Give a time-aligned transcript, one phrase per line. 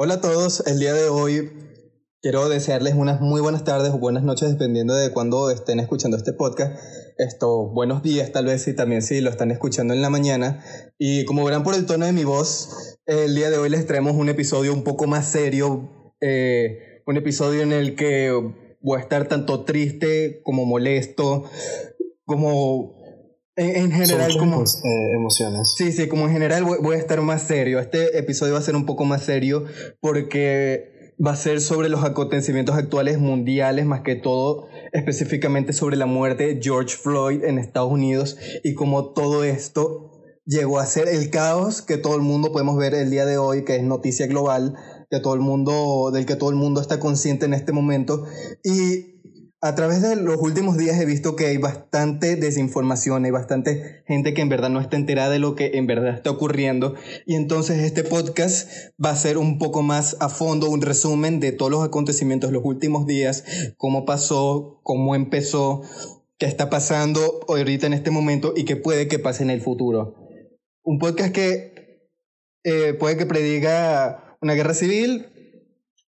[0.00, 1.50] Hola a todos, el día de hoy
[2.22, 6.32] quiero desearles unas muy buenas tardes o buenas noches dependiendo de cuándo estén escuchando este
[6.32, 6.80] podcast.
[7.16, 10.62] Esto, buenos días tal vez y también si lo están escuchando en la mañana.
[10.98, 14.14] Y como verán por el tono de mi voz, el día de hoy les traemos
[14.14, 18.30] un episodio un poco más serio, eh, un episodio en el que
[18.80, 21.50] voy a estar tanto triste como molesto,
[22.24, 22.97] como
[23.58, 24.62] en, general, como...
[24.62, 25.74] Eh, emociones.
[25.76, 27.80] Sí, sí, como en general voy, a estar más serio.
[27.80, 29.64] Este episodio va a ser un poco más serio
[30.00, 36.06] porque va a ser sobre los acontecimientos actuales mundiales, más que todo específicamente sobre la
[36.06, 40.12] muerte de George Floyd en Estados Unidos y cómo todo esto
[40.46, 43.64] llegó a ser el caos que todo el mundo podemos ver el día de hoy,
[43.64, 44.76] que es noticia global,
[45.10, 48.24] que todo el mundo, del que todo el mundo está consciente en este momento.
[48.62, 49.17] Y
[49.60, 54.32] a través de los últimos días he visto que hay bastante desinformación, hay bastante gente
[54.32, 56.94] que en verdad no está enterada de lo que en verdad está ocurriendo.
[57.26, 58.70] Y entonces este podcast
[59.04, 62.54] va a ser un poco más a fondo, un resumen de todos los acontecimientos de
[62.54, 63.44] los últimos días,
[63.76, 65.82] cómo pasó, cómo empezó,
[66.38, 70.14] qué está pasando ahorita en este momento y qué puede que pase en el futuro.
[70.84, 72.06] Un podcast que
[72.62, 75.26] eh, puede que prediga una guerra civil,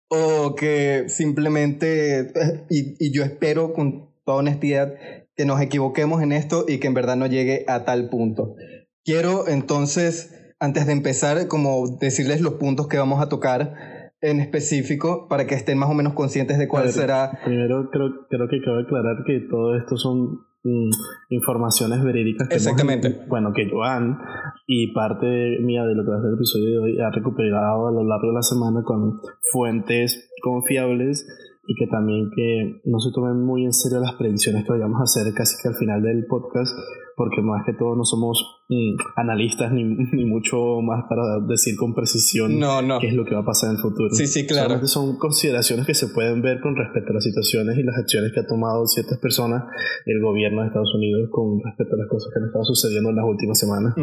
[0.08, 2.32] o que simplemente,
[2.70, 4.94] y, y, yo espero con toda honestidad
[5.36, 8.56] que nos equivoquemos en esto y que en verdad no llegue a tal punto.
[9.04, 15.28] Quiero entonces, antes de empezar, como decirles los puntos que vamos a tocar en específico
[15.28, 17.38] para que estén más o menos conscientes de cuál será.
[17.44, 20.90] Primero creo, creo que cabe aclarar que todo esto son Mm,
[21.30, 23.24] informaciones verídicas que Exactamente.
[23.28, 24.18] bueno, que Joan
[24.66, 27.86] y parte mía de lo que va a ser el episodio de hoy ha recuperado
[27.86, 29.20] a lo largo de la semana con
[29.52, 31.26] fuentes confiables
[31.68, 35.04] y que también que no se tomen muy en serio las predicciones que vayamos a
[35.04, 36.72] hacer casi que al final del podcast,
[37.14, 41.94] porque más que todo no somos mm, analistas ni, ni, mucho más para decir con
[41.94, 42.98] precisión no, no.
[43.00, 44.08] qué es lo que va a pasar en el futuro.
[44.14, 44.64] Sí, sí, claro.
[44.64, 48.32] Solamente son consideraciones que se pueden ver con respecto a las situaciones y las acciones
[48.32, 49.64] que ha tomado ciertas personas
[50.06, 53.16] el gobierno de Estados Unidos con respecto a las cosas que han estado sucediendo en
[53.16, 53.94] las últimas semanas.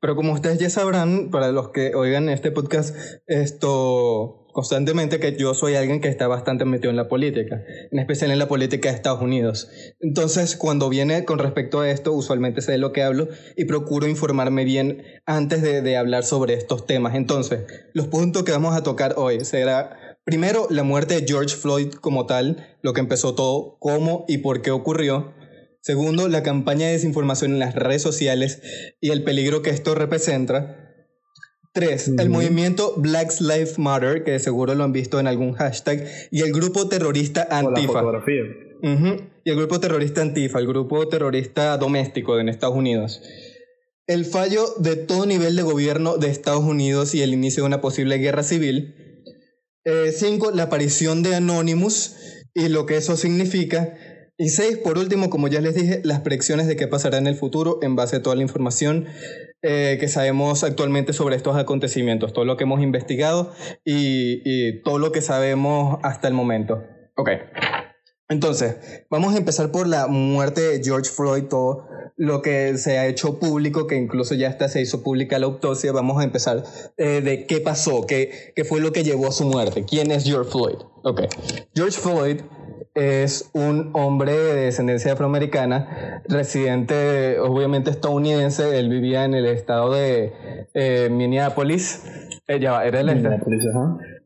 [0.00, 2.94] Pero como ustedes ya sabrán, para los que oigan este podcast,
[3.26, 8.30] esto constantemente que yo soy alguien que está bastante metido en la política, en especial
[8.30, 9.68] en la política de Estados Unidos.
[10.00, 14.06] Entonces, cuando viene con respecto a esto, usualmente sé de lo que hablo y procuro
[14.06, 17.14] informarme bien antes de, de hablar sobre estos temas.
[17.14, 17.60] Entonces,
[17.94, 22.26] los puntos que vamos a tocar hoy será Primero, la muerte de George Floyd como
[22.26, 25.34] tal, lo que empezó todo, cómo y por qué ocurrió.
[25.80, 28.62] Segundo, la campaña de desinformación en las redes sociales
[29.00, 30.81] y el peligro que esto representa.
[31.74, 36.42] Tres, el movimiento Black Lives Matter, que seguro lo han visto en algún hashtag, y
[36.42, 38.02] el grupo terrorista Antifa.
[39.44, 43.22] Y el grupo terrorista Antifa, el grupo terrorista doméstico en Estados Unidos.
[44.06, 47.80] El fallo de todo nivel de gobierno de Estados Unidos y el inicio de una
[47.80, 48.94] posible guerra civil.
[49.84, 52.16] Eh, cinco, la aparición de Anonymous
[52.52, 53.96] y lo que eso significa.
[54.42, 57.36] Y seis, por último, como ya les dije, las predicciones de qué pasará en el
[57.36, 59.06] futuro en base a toda la información
[59.62, 63.52] eh, que sabemos actualmente sobre estos acontecimientos, todo lo que hemos investigado
[63.84, 66.82] y, todo lo que sabemos hasta el momento.
[67.16, 67.30] Ok.
[68.28, 71.86] Entonces, vamos a empezar por la muerte de George Floyd, todo
[72.16, 75.92] lo que se ha hecho público, que incluso ya hasta se hizo pública la autopsia.
[75.92, 76.64] Vamos a empezar
[76.96, 80.24] eh, de qué pasó, qué, qué fue lo que llevó a su muerte, quién es
[80.24, 80.78] George Floyd.
[81.04, 81.20] Ok.
[81.76, 82.40] George Floyd
[82.94, 88.78] es un hombre de descendencia afroamericana, residente obviamente estadounidense.
[88.78, 92.04] Él vivía en el estado de eh, Minneapolis.
[92.46, 93.40] Ella era el eh,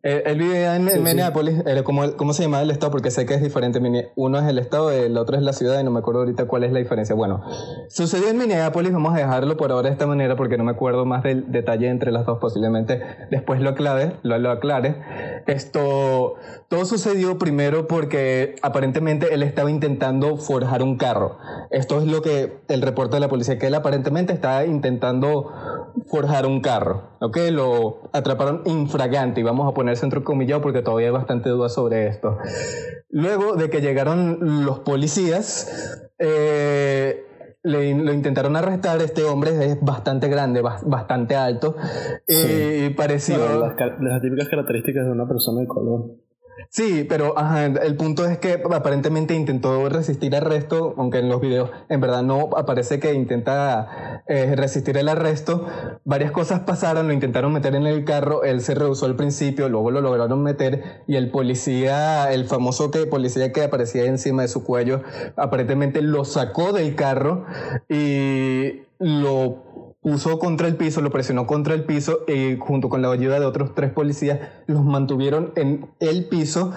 [0.06, 2.92] él vivía en, Minneapolis, ¿cómo, se llama el estado?
[2.92, 3.80] Porque sé que es diferente.
[4.14, 6.62] Uno es el estado, el otro es la ciudad y no me acuerdo ahorita cuál
[6.64, 7.14] es la diferencia.
[7.14, 7.42] Bueno,
[7.88, 11.04] sucedió en Minneapolis, vamos a dejarlo por ahora de esta manera porque no me acuerdo
[11.06, 14.12] más del detalle entre las dos, posiblemente después lo aclare.
[14.22, 15.42] Lo, lo aclare.
[15.46, 16.34] Esto,
[16.68, 21.38] todo sucedió primero porque aparentemente él estaba intentando forjar un carro.
[21.70, 25.52] Esto es lo que el reporte de la policía, que él aparentemente estaba intentando
[26.06, 27.16] forjar un carro.
[27.20, 27.38] ¿Ok?
[27.50, 32.06] Lo atraparon infragante y vamos a poner centro comillado porque todavía hay bastante duda sobre
[32.06, 32.38] esto.
[33.10, 37.24] Luego de que llegaron los policías, eh,
[37.62, 39.00] le, lo intentaron arrestar.
[39.02, 41.76] Este hombre es bastante grande, bastante alto.
[42.28, 43.38] Y pareció.
[43.58, 46.25] las, típicas características de una persona de color.
[46.70, 51.70] Sí, pero ajá, el punto es que aparentemente intentó resistir arresto, aunque en los videos
[51.88, 55.66] en verdad no aparece que intenta eh, resistir el arresto.
[56.04, 59.90] Varias cosas pasaron, lo intentaron meter en el carro, él se rehusó al principio, luego
[59.90, 64.64] lo lograron meter y el policía, el famoso que, policía que aparecía encima de su
[64.64, 65.02] cuello,
[65.36, 67.44] aparentemente lo sacó del carro
[67.88, 73.10] y lo puso contra el piso, lo presionó contra el piso y junto con la
[73.10, 74.38] ayuda de otros tres policías
[74.68, 76.72] los mantuvieron en el piso,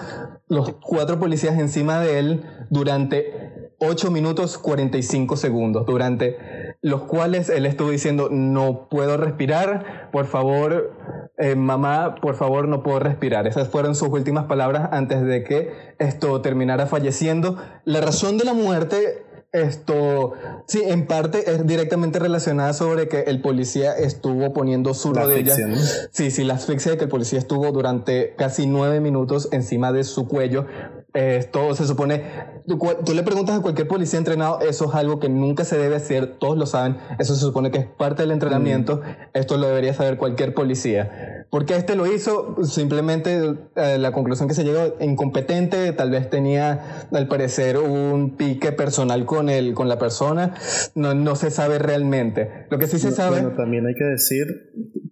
[0.48, 7.66] los cuatro policías encima de él durante 8 minutos 45 segundos, durante los cuales él
[7.66, 10.92] estuvo diciendo no puedo respirar, por favor,
[11.38, 13.46] eh, mamá, por favor no puedo respirar.
[13.46, 17.58] Esas fueron sus últimas palabras antes de que esto terminara falleciendo.
[17.84, 20.34] La razón de la muerte esto,
[20.66, 25.56] sí, en parte es directamente relacionada sobre que el policía estuvo poniendo su rodilla.
[26.12, 30.04] Sí, sí, la asfixia de que el policía estuvo durante casi nueve minutos encima de
[30.04, 30.66] su cuello.
[31.12, 32.22] Esto se supone,
[32.68, 35.96] tú, tú, le preguntas a cualquier policía entrenado, eso es algo que nunca se debe
[35.96, 39.30] hacer, todos lo saben, eso se supone que es parte del entrenamiento, mm.
[39.34, 41.46] esto lo debería saber cualquier policía.
[41.50, 47.08] Porque este lo hizo, simplemente eh, la conclusión que se llegó, incompetente, tal vez tenía
[47.10, 50.54] al parecer un pique personal con, el, con la persona,
[50.94, 52.66] no, no se sabe realmente.
[52.70, 53.40] Lo que sí se sabe...
[53.40, 54.46] Bueno, también hay que decir,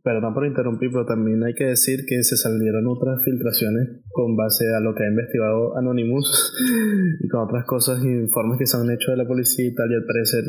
[0.04, 4.64] perdón por interrumpir, pero también hay que decir que se salieron otras filtraciones con base
[4.76, 6.54] a lo que ha investigado Anonymous
[7.24, 9.94] y con otras cosas, informes que se han hecho de la policía y tal, y
[9.94, 10.44] al parecer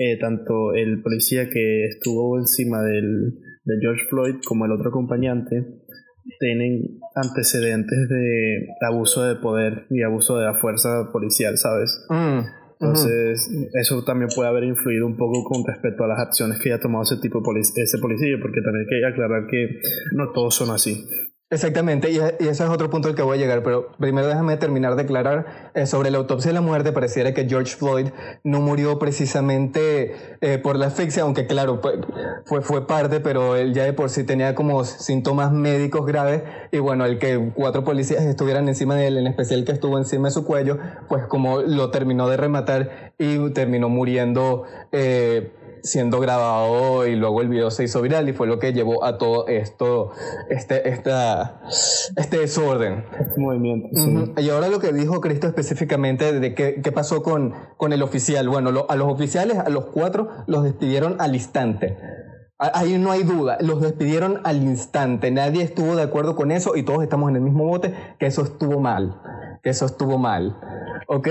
[0.00, 3.34] eh, tanto el policía que estuvo encima del
[3.64, 5.66] de George Floyd como el otro acompañante
[6.38, 12.06] tienen antecedentes de abuso de poder y abuso de la fuerza policial, ¿sabes?
[12.08, 12.40] Mm,
[12.80, 16.80] Entonces, eso también puede haber influido un poco con respecto a las acciones que haya
[16.80, 19.80] tomado ese tipo de ese policía, porque también hay que aclarar que
[20.12, 21.04] no todos son así.
[21.50, 24.96] Exactamente, y, ese es otro punto al que voy a llegar, pero primero déjame terminar
[24.96, 26.92] de aclarar eh, sobre la autopsia de la muerte.
[26.92, 28.08] Pareciera que George Floyd
[28.44, 31.80] no murió precisamente eh, por la asfixia, aunque claro,
[32.44, 36.80] fue, fue parte, pero él ya de por sí tenía como síntomas médicos graves y
[36.80, 40.32] bueno, el que cuatro policías estuvieran encima de él, en especial que estuvo encima de
[40.32, 40.76] su cuello,
[41.08, 44.64] pues como lo terminó de rematar y terminó muriendo.
[44.92, 45.50] Eh,
[45.82, 49.18] siendo grabado y luego el video se hizo viral y fue lo que llevó a
[49.18, 50.12] todo esto,
[50.48, 51.60] este, esta,
[52.16, 53.04] este desorden.
[53.18, 53.88] Este movimiento.
[54.40, 58.48] Y ahora lo que dijo Cristo específicamente de qué, qué pasó con, con el oficial.
[58.48, 61.96] Bueno, a los oficiales, a los cuatro, los despidieron al instante.
[62.60, 66.82] Ahí no hay duda, los despidieron al instante, nadie estuvo de acuerdo con eso y
[66.82, 69.22] todos estamos en el mismo bote, que eso estuvo mal,
[69.62, 70.58] que eso estuvo mal.
[71.10, 71.26] ¿Ok?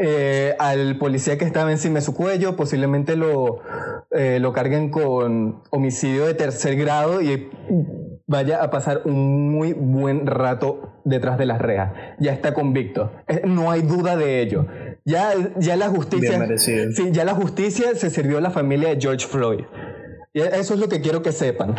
[0.00, 3.60] Eh, al policía que estaba encima de su cuello posiblemente lo,
[4.10, 7.50] eh, lo carguen con homicidio de tercer grado y
[8.26, 11.92] vaya a pasar un muy buen rato detrás de las rejas.
[12.18, 14.64] Ya está convicto, eh, no hay duda de ello.
[15.04, 16.48] Ya, ya la justicia...
[16.56, 19.64] Sí, ya la justicia se sirvió a la familia de George Floyd.
[20.32, 21.74] Y eso es lo que quiero que sepan.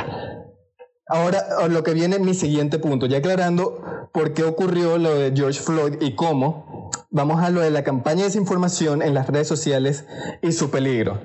[1.07, 5.59] Ahora, lo que viene mi siguiente punto, ya aclarando por qué ocurrió lo de George
[5.59, 6.69] Floyd y cómo,
[7.11, 10.06] vamos a lo de la campaña de desinformación en las redes sociales
[10.41, 11.19] y su peligro,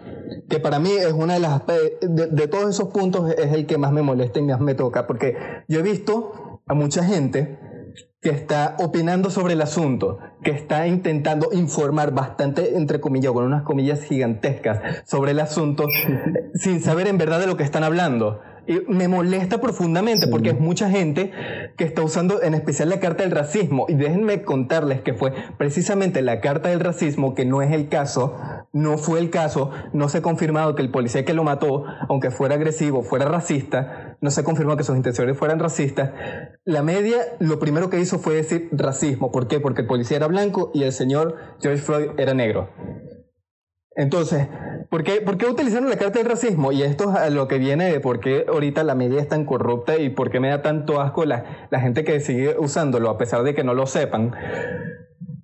[0.48, 3.78] que para mí es una de las, de, de todos esos puntos es el que
[3.78, 5.36] más me molesta y más me toca, porque
[5.68, 7.58] yo he visto a mucha gente
[8.24, 13.64] que está opinando sobre el asunto, que está intentando informar bastante, entre comillas, con unas
[13.64, 15.86] comillas gigantescas, sobre el asunto,
[16.54, 18.40] sin saber en verdad de lo que están hablando.
[18.88, 21.32] Me molesta profundamente porque es mucha gente
[21.76, 23.86] que está usando en especial la carta del racismo.
[23.88, 28.36] Y déjenme contarles que fue precisamente la carta del racismo, que no es el caso,
[28.72, 32.30] no fue el caso, no se ha confirmado que el policía que lo mató, aunque
[32.30, 36.12] fuera agresivo, fuera racista, no se ha confirmado que sus intenciones fueran racistas.
[36.64, 39.30] La media lo primero que hizo fue decir racismo.
[39.30, 39.60] ¿Por qué?
[39.60, 42.70] Porque el policía era blanco y el señor George Floyd era negro.
[43.96, 44.48] Entonces,
[44.90, 46.72] ¿por qué, ¿por qué, utilizaron la carta del racismo?
[46.72, 49.44] Y esto es a lo que viene de por qué ahorita la media es tan
[49.44, 53.18] corrupta y por qué me da tanto asco la, la gente que sigue usándolo a
[53.18, 54.34] pesar de que no lo sepan.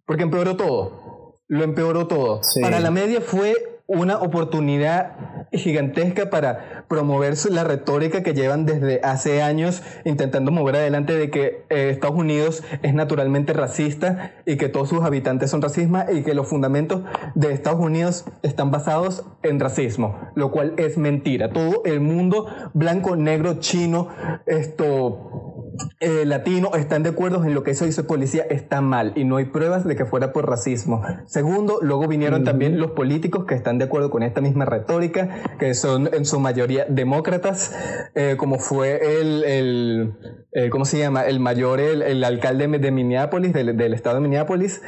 [0.04, 1.38] Porque empeoró todo.
[1.47, 2.40] Lo empeoró todo.
[2.61, 3.54] Para la media fue
[3.87, 11.16] una oportunidad gigantesca para promover la retórica que llevan desde hace años intentando mover adelante
[11.16, 16.12] de que eh, Estados Unidos es naturalmente racista y que todos sus habitantes son racistas
[16.12, 17.02] y que los fundamentos
[17.37, 21.50] de Estados Unidos están basados en racismo, lo cual es mentira.
[21.50, 24.09] Todo el mundo blanco, negro, chino,
[24.47, 25.60] esto
[26.00, 29.37] eh, latino están de acuerdo en lo que eso hizo policía está mal y no
[29.37, 31.02] hay pruebas de que fuera por racismo.
[31.26, 35.75] Segundo, luego vinieron también los políticos que están de acuerdo con esta misma retórica, que
[35.75, 37.75] son en su mayoría demócratas,
[38.14, 41.22] eh, como fue el, el ¿cómo se llama?
[41.22, 44.82] El mayor, el, el alcalde de Minneapolis, del, del, estado de Minneapolis,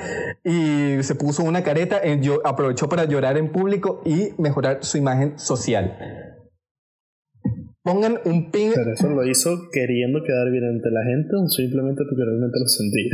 [0.44, 2.00] y se puso una careta,
[2.44, 6.31] aprovechó para llorar en público y mejorar su imagen social.
[7.82, 8.70] Pongan un ping.
[8.74, 12.66] Pero eso lo hizo queriendo quedar bien ante la gente o simplemente porque realmente lo
[12.66, 13.10] sentía.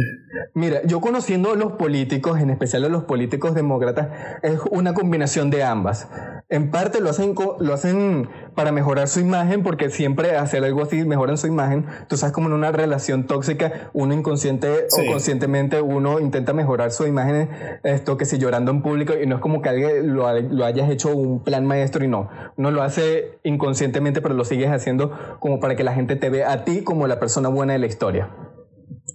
[0.55, 4.09] Mira, yo conociendo a los políticos, en especial a los políticos demócratas,
[4.43, 6.09] es una combinación de ambas.
[6.51, 11.05] En parte lo hacen, lo hacen para mejorar su imagen, porque siempre hacer algo así
[11.05, 11.87] mejoran su imagen.
[12.09, 17.07] Tú sabes, como en una relación tóxica, uno inconsciente o conscientemente uno intenta mejorar su
[17.07, 17.49] imagen,
[17.85, 20.91] esto que si llorando en público, y no es como que alguien lo, lo hayas
[20.91, 22.31] hecho un plan maestro y no.
[22.57, 26.31] Uno lo hace inconscientemente, pero lo sigue sigues haciendo como para que la gente te
[26.31, 28.31] vea a ti como la persona buena de la historia.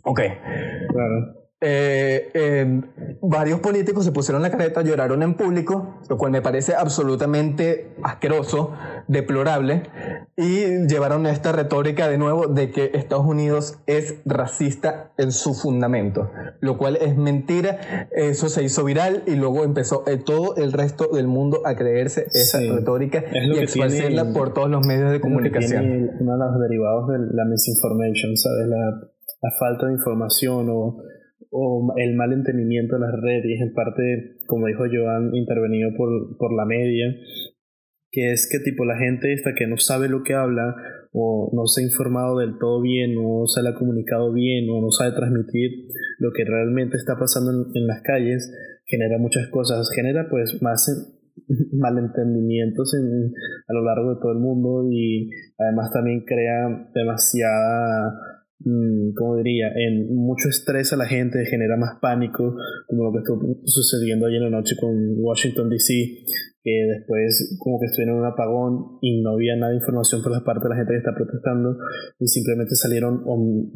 [0.03, 0.21] Ok.
[1.65, 2.81] Eh, eh,
[3.21, 8.73] varios políticos se pusieron la careta, lloraron en público, lo cual me parece absolutamente asqueroso,
[9.07, 9.83] deplorable,
[10.35, 16.29] y llevaron esta retórica de nuevo de que Estados Unidos es racista en su fundamento,
[16.59, 21.07] lo cual es mentira, eso se hizo viral y luego empezó eh, todo el resto
[21.13, 25.85] del mundo a creerse esa retórica y expresarla por todos los medios de comunicación.
[26.19, 28.67] uno de los derivados de la misinformation, ¿sabes?
[28.67, 31.03] La, la falta de información o
[31.53, 36.53] o el mal entendimiento de las redes, en parte, como dijo Joan, intervenido por, por
[36.55, 37.15] la media,
[38.13, 40.75] que es que tipo la gente esta que no sabe lo que habla
[41.11, 44.81] o no se ha informado del todo bien o se le ha comunicado bien o
[44.81, 45.87] no sabe transmitir
[46.19, 48.53] lo que realmente está pasando en, las calles
[48.85, 50.85] genera muchas cosas genera pues más
[51.73, 53.33] malentendimientos en,
[53.67, 58.42] a lo largo de todo el mundo y además también crea demasiada
[59.15, 62.55] como diría, en mucho estrés a la gente, genera más pánico,
[62.87, 65.93] como lo que estuvo sucediendo ayer en la noche con Washington DC,
[66.63, 70.31] que después como que estuvieron en un apagón y no había nada de información por
[70.31, 71.77] la parte de la gente que está protestando
[72.19, 73.21] y simplemente salieron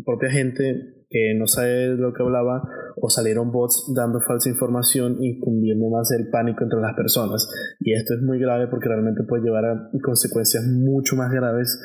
[0.05, 2.63] propia gente que no sabe de lo que hablaba
[3.01, 7.47] o salieron bots dando falsa información y cundiendo más el pánico entre las personas.
[7.81, 11.79] Y esto es muy grave porque realmente puede llevar a consecuencias mucho más graves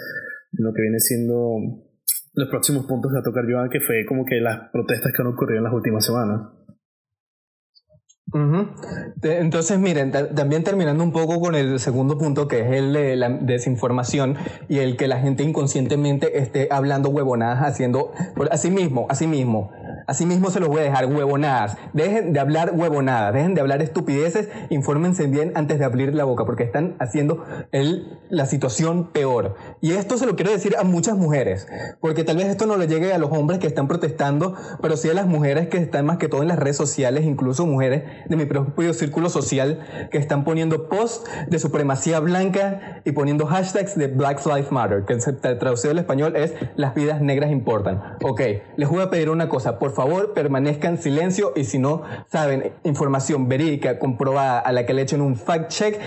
[0.56, 1.90] en lo que viene siendo
[2.34, 5.58] los próximos puntos a tocar Joan, que fue como que las protestas que han ocurrido
[5.58, 6.40] en las últimas semanas.
[9.22, 13.28] Entonces, miren, también terminando un poco con el segundo punto, que es el de la
[13.28, 14.36] desinformación
[14.68, 18.12] y el que la gente inconscientemente esté hablando huevonadas, haciendo,
[18.50, 19.70] así mismo, así mismo,
[20.06, 21.76] así mismo se los voy a dejar huevonadas.
[21.92, 26.44] Dejen de hablar huevonadas, dejen de hablar estupideces, infórmense bien antes de abrir la boca,
[26.44, 27.44] porque están haciendo
[28.28, 29.56] la situación peor.
[29.80, 31.68] Y esto se lo quiero decir a muchas mujeres,
[32.00, 35.08] porque tal vez esto no le llegue a los hombres que están protestando, pero sí
[35.08, 38.36] a las mujeres que están más que todo en las redes sociales, incluso mujeres de
[38.36, 44.08] mi propio círculo social que están poniendo posts de supremacía blanca y poniendo hashtags de
[44.08, 48.16] Black Lives Matter, que traducido al español es las vidas negras importan.
[48.22, 48.40] Ok,
[48.76, 53.48] les voy a pedir una cosa, favor permanezcan en silencio y si no saben información
[53.48, 56.00] verídica, comprobada, a la que le echen un fact check,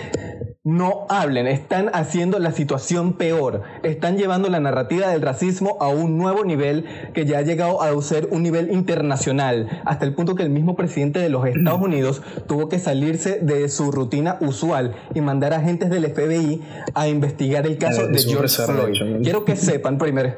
[0.66, 6.18] no hablen, están haciendo la situación peor, están llevando la narrativa del racismo a un
[6.18, 10.42] nuevo nivel que ya ha llegado a ser un nivel internacional, hasta el punto que
[10.42, 15.20] el mismo presidente de los Estados Unidos tuvo que salirse de su rutina usual y
[15.20, 16.62] mandar agentes del FBI
[16.94, 19.22] a investigar el caso eh, de George Floyd.
[19.22, 20.34] Quiero que sepan primero.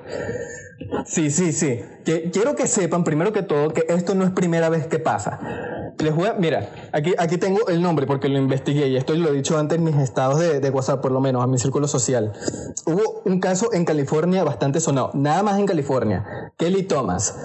[1.06, 1.80] Sí, sí, sí.
[2.32, 5.38] quiero que sepan primero que todo que esto no es primera vez que pasa.
[6.00, 9.30] Les voy a, mira, aquí, aquí tengo el nombre porque lo investigué y esto lo
[9.30, 11.88] he dicho antes en mis estados de, de, WhatsApp, por lo menos, a mi círculo
[11.88, 12.32] social.
[12.86, 16.52] Hubo un caso en California bastante sonado, nada más en California.
[16.56, 17.36] Kelly Thomas,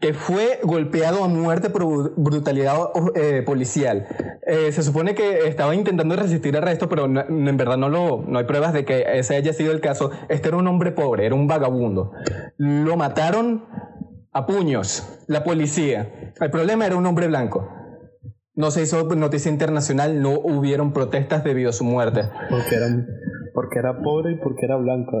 [0.00, 2.76] que fue golpeado a muerte por brutalidad
[3.14, 4.06] eh, policial.
[4.46, 8.44] Eh, se supone que estaba intentando resistir arresto, pero en verdad no, lo, no hay
[8.44, 10.10] pruebas de que ese haya sido el caso.
[10.28, 12.12] Este era un hombre pobre, era un vagabundo.
[12.56, 13.66] Lo mataron
[14.32, 16.32] a puños, la policía.
[16.40, 17.77] El problema era un hombre blanco.
[18.58, 22.22] No se hizo noticia internacional, no hubieron protestas debido a su muerte.
[22.50, 22.88] Porque era,
[23.54, 25.16] porque era pobre y porque era blanco.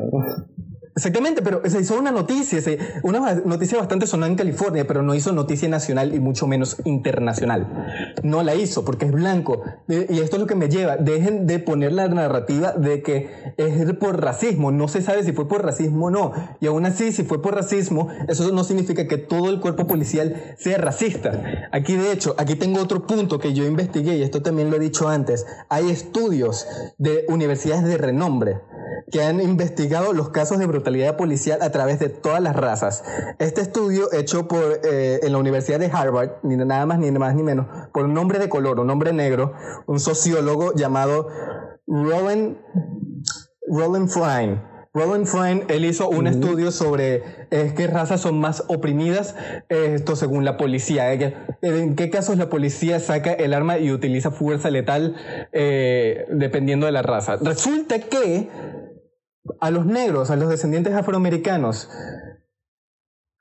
[0.98, 2.58] Exactamente, pero se hizo una noticia,
[3.04, 8.16] una noticia bastante sonada en California, pero no hizo noticia nacional y mucho menos internacional.
[8.24, 9.62] No la hizo porque es blanco.
[9.86, 10.96] Y esto es lo que me lleva.
[10.96, 14.72] Dejen de poner la narrativa de que es por racismo.
[14.72, 16.32] No se sabe si fue por racismo o no.
[16.58, 20.56] Y aún así, si fue por racismo, eso no significa que todo el cuerpo policial
[20.58, 21.68] sea racista.
[21.70, 24.80] Aquí, de hecho, aquí tengo otro punto que yo investigué y esto también lo he
[24.80, 25.46] dicho antes.
[25.68, 26.66] Hay estudios
[26.98, 28.62] de universidades de renombre
[29.12, 33.04] que han investigado los casos de brutalidad policial a través de todas las razas.
[33.38, 37.34] Este estudio hecho por, eh, en la Universidad de Harvard, ni nada más ni más
[37.34, 39.52] ni menos, por un hombre de color, un hombre negro,
[39.86, 41.28] un sociólogo llamado
[41.86, 42.56] Roland,
[43.66, 44.62] Roland Flynn.
[44.94, 49.36] Roland Flynn, él hizo un estudio sobre eh, qué razas son más oprimidas,
[49.68, 51.12] esto según la policía.
[51.12, 55.14] Eh, en qué casos la policía saca el arma y utiliza fuerza letal
[55.52, 57.36] dependiendo de la raza.
[57.36, 58.48] Resulta que
[59.60, 61.88] a los negros, a los descendientes afroamericanos,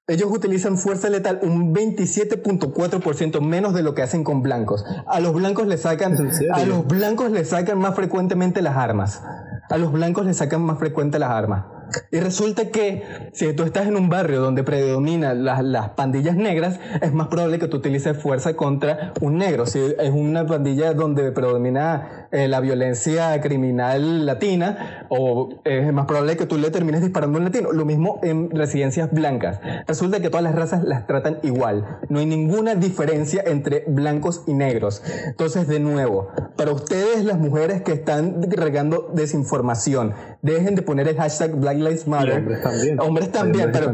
[0.09, 4.85] ellos utilizan fuerza letal un 27.4% menos de lo que hacen con blancos.
[5.05, 6.15] A los blancos le sacan
[6.53, 9.21] a los blancos le sacan más frecuentemente las armas.
[9.69, 11.65] A los blancos le sacan más frecuente las armas.
[12.11, 13.03] Y resulta que
[13.33, 17.67] si tú estás en un barrio donde predominan las, pandillas negras, es más probable que
[17.67, 19.65] tú utilices fuerza contra un negro.
[19.65, 26.37] Si es una pandilla donde predomina eh, la violencia criminal latina, o es más probable
[26.37, 27.71] que tú le termines disparando a un latino.
[27.71, 29.59] Lo mismo en residencias blancas.
[29.87, 31.99] Resulta que todas las razas las tratan igual.
[32.09, 35.01] No hay ninguna diferencia entre blancos y negros.
[35.25, 41.15] Entonces, de nuevo, para ustedes las mujeres que están regando desinformación, dejen de poner el
[41.15, 42.39] hashtag Black Lives Matter.
[42.39, 42.99] hombres también.
[42.99, 43.87] Hombres también, pero,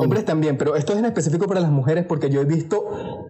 [0.00, 2.84] hombres también, pero esto es en específico para las mujeres porque yo he visto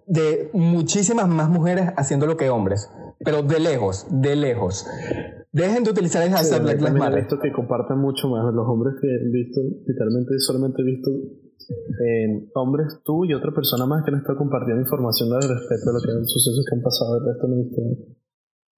[0.07, 2.91] de muchísimas más mujeres haciendo lo que hombres,
[3.25, 4.87] pero de lejos, de lejos.
[5.53, 7.19] Dejen de utilizar el hashtag Black Lives Matter.
[7.19, 11.11] Esto que comparten mucho más los hombres que he visto, literalmente solamente he visto
[12.55, 16.01] hombres, tú y otra persona más que han estado compartiendo información al respecto de lo
[16.01, 17.19] que sucesos que han pasado.
[17.19, 17.83] El resto no he visto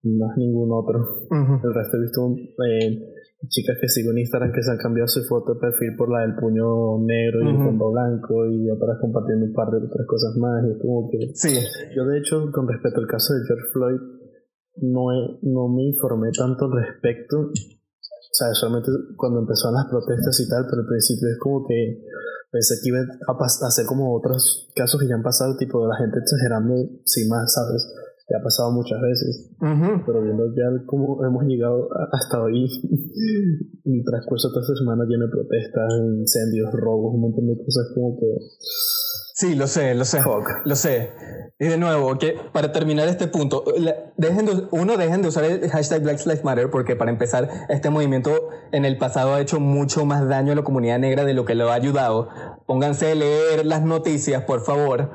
[0.05, 1.29] más ningún otro.
[1.31, 3.15] El resto he visto eh,
[3.49, 6.21] chicas que sigo en Instagram que se han cambiado su foto de perfil por la
[6.21, 10.37] del puño negro y el fondo blanco y otras compartiendo un par de otras cosas
[10.37, 10.65] más.
[10.65, 11.33] Y como que.
[11.35, 11.55] Sí.
[11.95, 14.01] Yo, de hecho, con respecto al caso de George Floyd,
[14.83, 15.07] no,
[15.43, 17.41] no me informé tanto al respecto.
[17.41, 22.03] O sea, solamente cuando empezaron las protestas y tal, pero al principio es como que
[22.51, 25.89] pensé que iba a, a hacer como otros casos que ya han pasado, tipo de
[25.89, 26.75] la gente exagerando
[27.05, 27.87] sin más, ¿sabes?
[28.27, 29.51] Que ha pasado muchas veces,
[30.07, 32.65] pero viendo ya cómo hemos llegado hasta hoy,
[33.85, 38.19] y transcurso toda esta semana lleno de protestas, incendios, robos, un montón de cosas como
[38.19, 38.27] que...
[39.37, 40.21] Sí, lo sé, lo sé,
[40.65, 41.11] lo sé.
[41.59, 43.65] Y de nuevo, que para terminar este punto,
[44.17, 48.31] dejen uno, dejen de usar el hashtag Black Lives Matter porque para empezar, este movimiento
[48.73, 51.57] en el pasado ha hecho mucho más daño a la comunidad negra de lo que
[51.57, 52.29] lo ha ayudado.
[52.67, 55.11] Pónganse a leer las noticias, por favor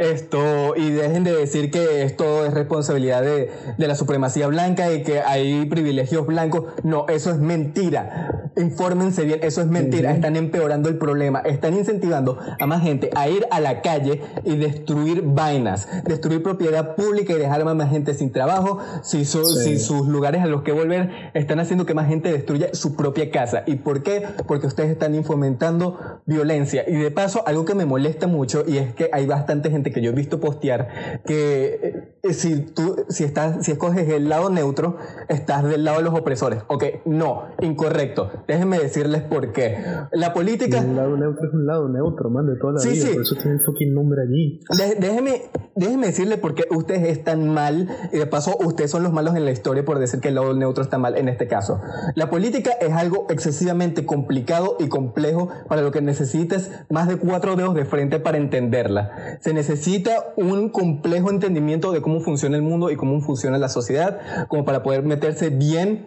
[0.00, 5.02] esto, y dejen de decir que esto es responsabilidad de, de, la supremacía blanca y
[5.02, 6.64] que hay privilegios blancos.
[6.82, 8.50] No, eso es mentira.
[8.56, 10.10] Infórmense bien, eso es mentira.
[10.10, 11.40] Están empeorando el problema.
[11.40, 16.96] Están incentivando a más gente a ir a la calle y destruir vainas, destruir propiedad
[16.96, 18.78] pública y dejar a más gente sin trabajo.
[19.02, 22.96] Si, si sus lugares a los que volver están haciendo que más gente destruya su
[22.96, 23.64] propia casa.
[23.66, 24.26] ¿Y por qué?
[24.46, 26.84] Porque ustedes están fomentando violencia.
[26.86, 30.00] Y de paso, algo que me molesta mucho y es que hay bastante gente que
[30.00, 34.96] yo he visto postear que eh, si tú si estás si escoges el lado neutro
[35.28, 36.62] estás del lado de los opresores.
[36.68, 38.30] Ok no incorrecto.
[38.46, 39.78] Déjenme decirles por qué.
[40.12, 43.22] La política un lado neutro es un lado neutro man de toda la vida por
[43.22, 44.60] eso tiene el fucking nombre allí.
[44.98, 45.42] Déjenme
[45.74, 49.44] déjenme decirle por qué ustedes están mal y de paso ustedes son los malos en
[49.44, 51.80] la historia por decir que el lado neutro está mal en este caso.
[52.14, 57.56] La política es algo excesivamente complicado y complejo para lo que necesites más de cuatro
[57.56, 59.38] dedos de frente para entenderla.
[59.40, 63.70] Se necesita necesita un complejo entendimiento de cómo funciona el mundo y cómo funciona la
[63.70, 66.06] sociedad, como para poder meterse bien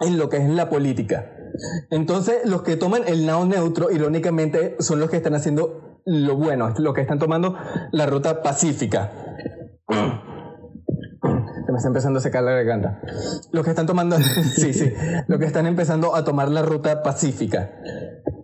[0.00, 1.32] en lo que es la política.
[1.90, 6.74] Entonces, los que toman el lado neutro, irónicamente, son los que están haciendo lo bueno,
[6.76, 7.56] los que están tomando
[7.92, 9.10] la ruta pacífica.
[9.88, 13.00] Se me está empezando a secar la garganta.
[13.52, 14.16] Los que están tomando,
[14.54, 14.92] sí, sí,
[15.28, 17.70] los que están empezando a tomar la ruta pacífica.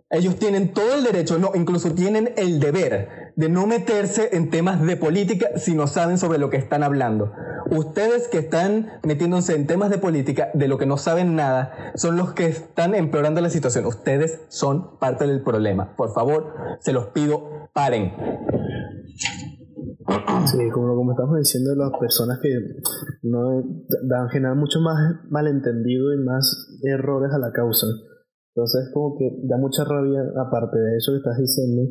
[0.09, 4.81] Ellos tienen todo el derecho, no, incluso tienen el deber de no meterse en temas
[4.83, 7.33] de política si no saben sobre lo que están hablando.
[7.71, 12.17] Ustedes que están metiéndose en temas de política de lo que no saben nada son
[12.17, 13.87] los que están empeorando la situación.
[13.87, 15.97] Ustedes son parte del problema.
[15.97, 18.13] Por favor, se los pido, paren.
[20.47, 22.51] Sí, como, como estamos diciendo, las personas que
[23.23, 23.63] no
[24.09, 24.97] dan generar mucho más
[25.31, 27.87] malentendido y más errores a la causa.
[28.55, 31.83] Entonces, como que da mucha rabia, aparte de eso que estás diciendo,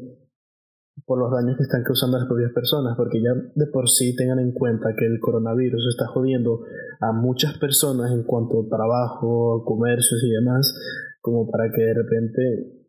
[1.06, 4.16] por los daños que están causando a las propias personas, porque ya de por sí
[4.16, 6.62] tengan en cuenta que el coronavirus está jodiendo
[7.02, 10.74] a muchas personas en cuanto a trabajo, comercios y demás,
[11.22, 12.84] como para que de repente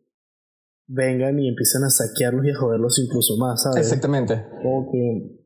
[0.87, 3.79] vengan y empiecen a saquearlos y a joderlos incluso más, ¿sabes?
[3.79, 4.45] Exactamente.
[4.61, 5.45] Como que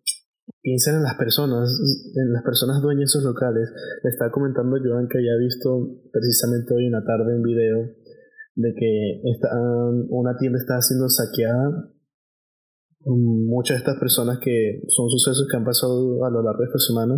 [0.61, 1.69] piensen en las personas,
[2.15, 3.71] en las personas dueñas de esos locales.
[4.03, 7.95] Le estaba comentando Joan que había visto precisamente hoy en la tarde un video
[8.55, 9.21] de que
[10.09, 11.89] una tienda está siendo saqueada.
[13.05, 16.79] Muchas de estas personas que son sucesos que han pasado a lo largo de esta
[16.79, 17.15] semana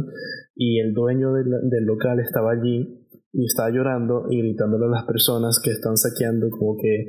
[0.56, 5.06] y el dueño del, del local estaba allí y estaba llorando y gritándole a las
[5.06, 7.08] personas que están saqueando como que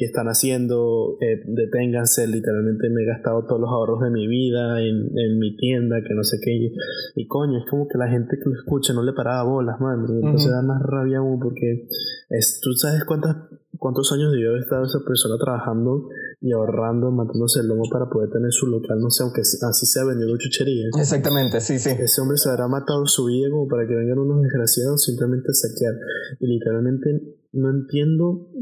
[0.00, 1.18] ¿qué están haciendo?
[1.20, 5.54] Eh, deténganse, literalmente me he gastado todos los ahorros de mi vida en, en mi
[5.58, 6.72] tienda, que no sé qué.
[7.16, 10.06] Y, coño, es como que la gente que lo escucha no le paraba bolas, man.
[10.08, 11.86] Entonces da más rabia aún porque
[12.30, 13.36] es, tú sabes cuántas,
[13.80, 16.08] cuántos años debió haber estado esa persona trabajando
[16.40, 20.04] y ahorrando, matándose el lomo para poder tener su local, no sé, aunque así sea
[20.04, 20.92] vendiendo chucherías.
[20.96, 21.90] Exactamente, sí, sí.
[21.98, 25.54] Ese hombre se habrá matado su vida como para que vengan unos desgraciados simplemente a
[25.54, 25.94] saquear.
[26.38, 27.08] Y literalmente
[27.52, 28.52] no entiendo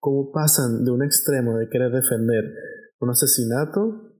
[0.00, 2.42] cómo pasan de un extremo de querer defender
[2.98, 4.10] un asesinato,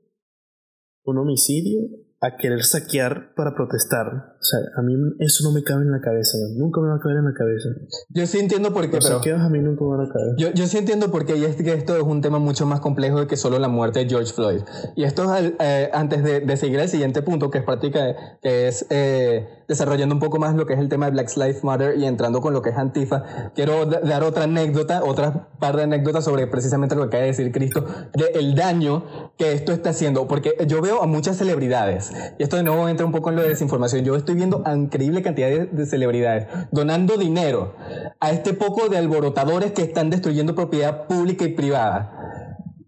[1.04, 1.80] un homicidio,
[2.22, 4.06] a querer saquear para protestar.
[4.06, 7.00] O sea, a mí eso no me cabe en la cabeza, nunca me va a
[7.00, 7.68] caber en la cabeza.
[8.11, 10.35] Yo sí entiendo por qué, Los saqueos a mí nunca me van a caer.
[10.38, 12.80] Yo, yo sí entiendo por qué, y es que esto es un tema mucho más
[12.80, 14.62] complejo de que solo la muerte de George Floyd.
[14.94, 18.68] Y esto es eh, antes de, de, seguir al siguiente punto, que es práctica, que
[18.68, 21.98] es eh, desarrollando un poco más lo que es el tema de Black Lives Matter
[21.98, 23.50] y entrando con lo que es Antifa.
[23.54, 27.50] Quiero dar otra anécdota, otra par de anécdotas sobre precisamente lo que acaba de decir
[27.52, 32.42] Cristo, de el daño que esto está haciendo, porque yo veo a muchas celebridades y
[32.42, 35.22] esto de nuevo entra un poco en lo de desinformación, yo estoy viendo a increíble
[35.22, 37.75] cantidad de, celebridades donando dinero
[38.20, 42.18] a este poco de alborotadores que están destruyendo propiedad pública y privada.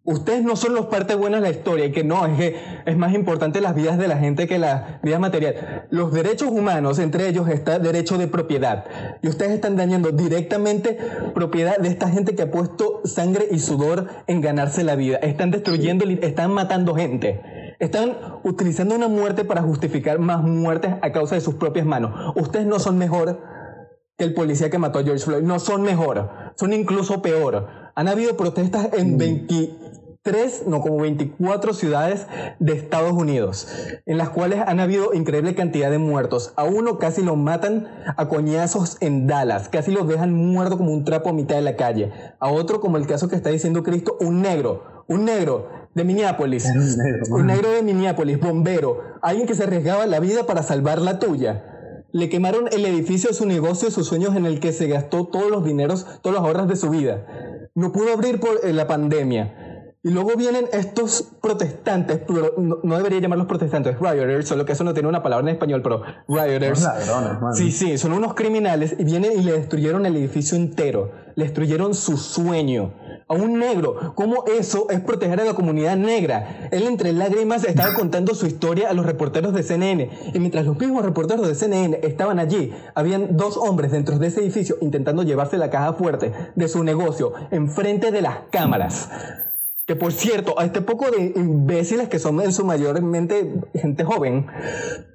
[0.06, 2.94] Ustedes no son los partes buenas de la historia, y que no, es que es
[2.94, 5.62] más importante las vidas de la gente que las vidas materiales.
[5.88, 8.84] Los derechos humanos, entre ellos está derecho de propiedad.
[9.22, 10.98] Y ustedes están dañando directamente
[11.34, 15.16] propiedad de esta gente que ha puesto sangre y sudor en ganarse la vida.
[15.22, 17.40] Están destruyendo, están matando gente.
[17.78, 22.32] Están utilizando una muerte para justificar más muertes a causa de sus propias manos.
[22.36, 23.40] Ustedes no son mejor
[24.16, 25.42] que el policía que mató a George Floyd.
[25.42, 27.68] No son mejor, son incluso peor.
[27.94, 32.26] Han habido protestas en 23, no como 24 ciudades
[32.58, 33.68] de Estados Unidos,
[34.06, 36.52] en las cuales han habido increíble cantidad de muertos.
[36.56, 41.04] A uno casi lo matan a coñazos en Dallas, casi lo dejan muerto como un
[41.04, 42.12] trapo a mitad de la calle.
[42.38, 46.66] A otro, como el caso que está diciendo Cristo, un negro, un negro de Minneapolis.
[47.30, 49.00] Un negro, de Minneapolis, bombero.
[49.22, 51.64] Alguien que se arriesgaba la vida para salvar la tuya.
[52.12, 55.64] Le quemaron el edificio su negocio, sus sueños en el que se gastó todos los
[55.64, 57.26] dineros, todos los ahorros de su vida.
[57.74, 59.64] No pudo abrir por eh, la pandemia.
[60.04, 62.20] Y luego vienen estos protestantes,
[62.58, 66.02] no, debería llamarlos protestantes, rioters, solo que eso no tiene una palabra en español, pero
[66.28, 66.86] rioters.
[67.54, 71.94] Sí, sí, son unos criminales y vienen y le destruyeron el edificio entero, le destruyeron
[71.94, 72.92] su sueño.
[73.26, 76.68] A un negro, ¿cómo eso es proteger a la comunidad negra?
[76.70, 80.78] Él entre lágrimas estaba contando su historia a los reporteros de CNN y mientras los
[80.78, 85.56] mismos reporteros de CNN estaban allí, habían dos hombres dentro de ese edificio intentando llevarse
[85.56, 89.08] la caja fuerte de su negocio enfrente de las cámaras.
[89.86, 94.46] Que por cierto, a este poco de imbéciles que son en su mayormente gente joven,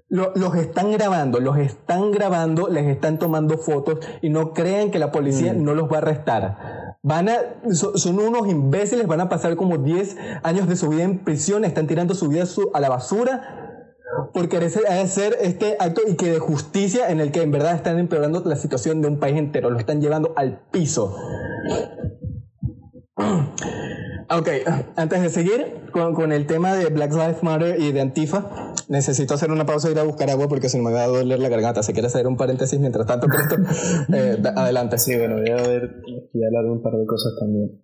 [0.10, 5.12] los están grabando, los están grabando, les están tomando fotos y no crean que la
[5.12, 5.63] policía mm.
[5.63, 6.78] no los va a arrestar.
[7.01, 7.38] Van a,
[7.71, 11.88] son unos imbéciles, van a pasar como 10 años de su vida en prisión, están
[11.88, 13.85] tirando su vida a la basura
[14.33, 17.99] por querer hacer este acto y que de justicia en el que en verdad están
[17.99, 21.15] empeorando la situación de un país entero, lo están llevando al piso.
[24.32, 24.47] Ok,
[24.95, 29.34] antes de seguir con, con, el tema de Black Lives Matter y de Antifa, necesito
[29.34, 31.49] hacer una pausa e ir a buscar agua porque se me va a doler la
[31.49, 31.82] garganta.
[31.82, 33.55] Si quieres hacer un paréntesis mientras tanto, Cristo,
[34.13, 34.99] eh, adelante.
[34.99, 37.82] Sí, bueno, voy a ver y hablar de un par de cosas también.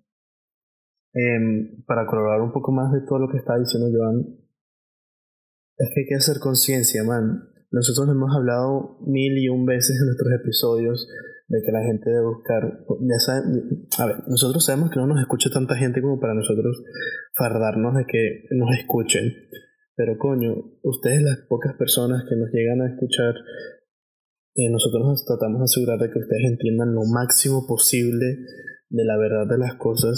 [1.15, 4.37] Eh, para corroborar un poco más de todo lo que está diciendo Joan,
[5.77, 7.49] es que hay que hacer conciencia, man.
[7.71, 11.07] Nosotros hemos hablado mil y un veces en nuestros episodios
[11.47, 15.21] de que la gente debe buscar, ya saben, a ver, nosotros sabemos que no nos
[15.21, 16.83] escucha tanta gente como para nosotros
[17.37, 19.31] fardarnos de que nos escuchen,
[19.95, 23.35] pero coño, ustedes las pocas personas que nos llegan a escuchar,
[24.55, 28.25] eh, nosotros nos tratamos de asegurar de que ustedes entiendan lo máximo posible
[28.89, 30.17] de la verdad de las cosas,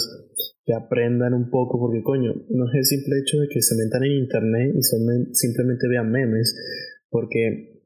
[0.64, 4.04] que aprendan un poco, porque coño, no es el simple hecho de que se metan
[4.04, 6.54] en internet y son, simplemente vean memes,
[7.10, 7.77] porque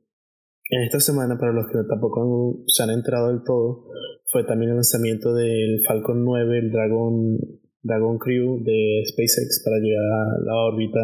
[0.72, 3.84] en esta semana, para los que tampoco se han entrado del todo,
[4.32, 7.36] fue también el lanzamiento del Falcon 9, el Dragon,
[7.82, 10.98] Dragon Crew de SpaceX para llegar a la órbita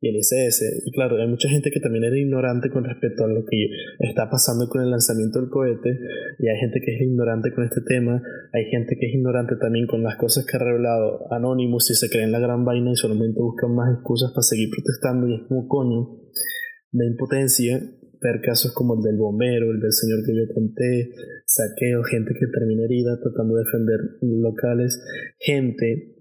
[0.00, 0.82] y el ISS.
[0.86, 3.68] Y claro, hay mucha gente que también era ignorante con respecto a lo que
[4.00, 6.00] está pasando con el lanzamiento del cohete,
[6.40, 8.20] y hay gente que es ignorante con este tema,
[8.52, 12.10] hay gente que es ignorante también con las cosas que ha revelado Anonymous y se
[12.10, 15.68] creen la gran vaina y solamente buscan más excusas para seguir protestando, y es como
[15.68, 16.18] coño,
[16.90, 17.80] la impotencia
[18.22, 21.10] ver casos como el del bombero, el del señor que yo conté,
[21.46, 25.02] saqueo, gente que termina herida tratando de defender locales,
[25.38, 26.16] gente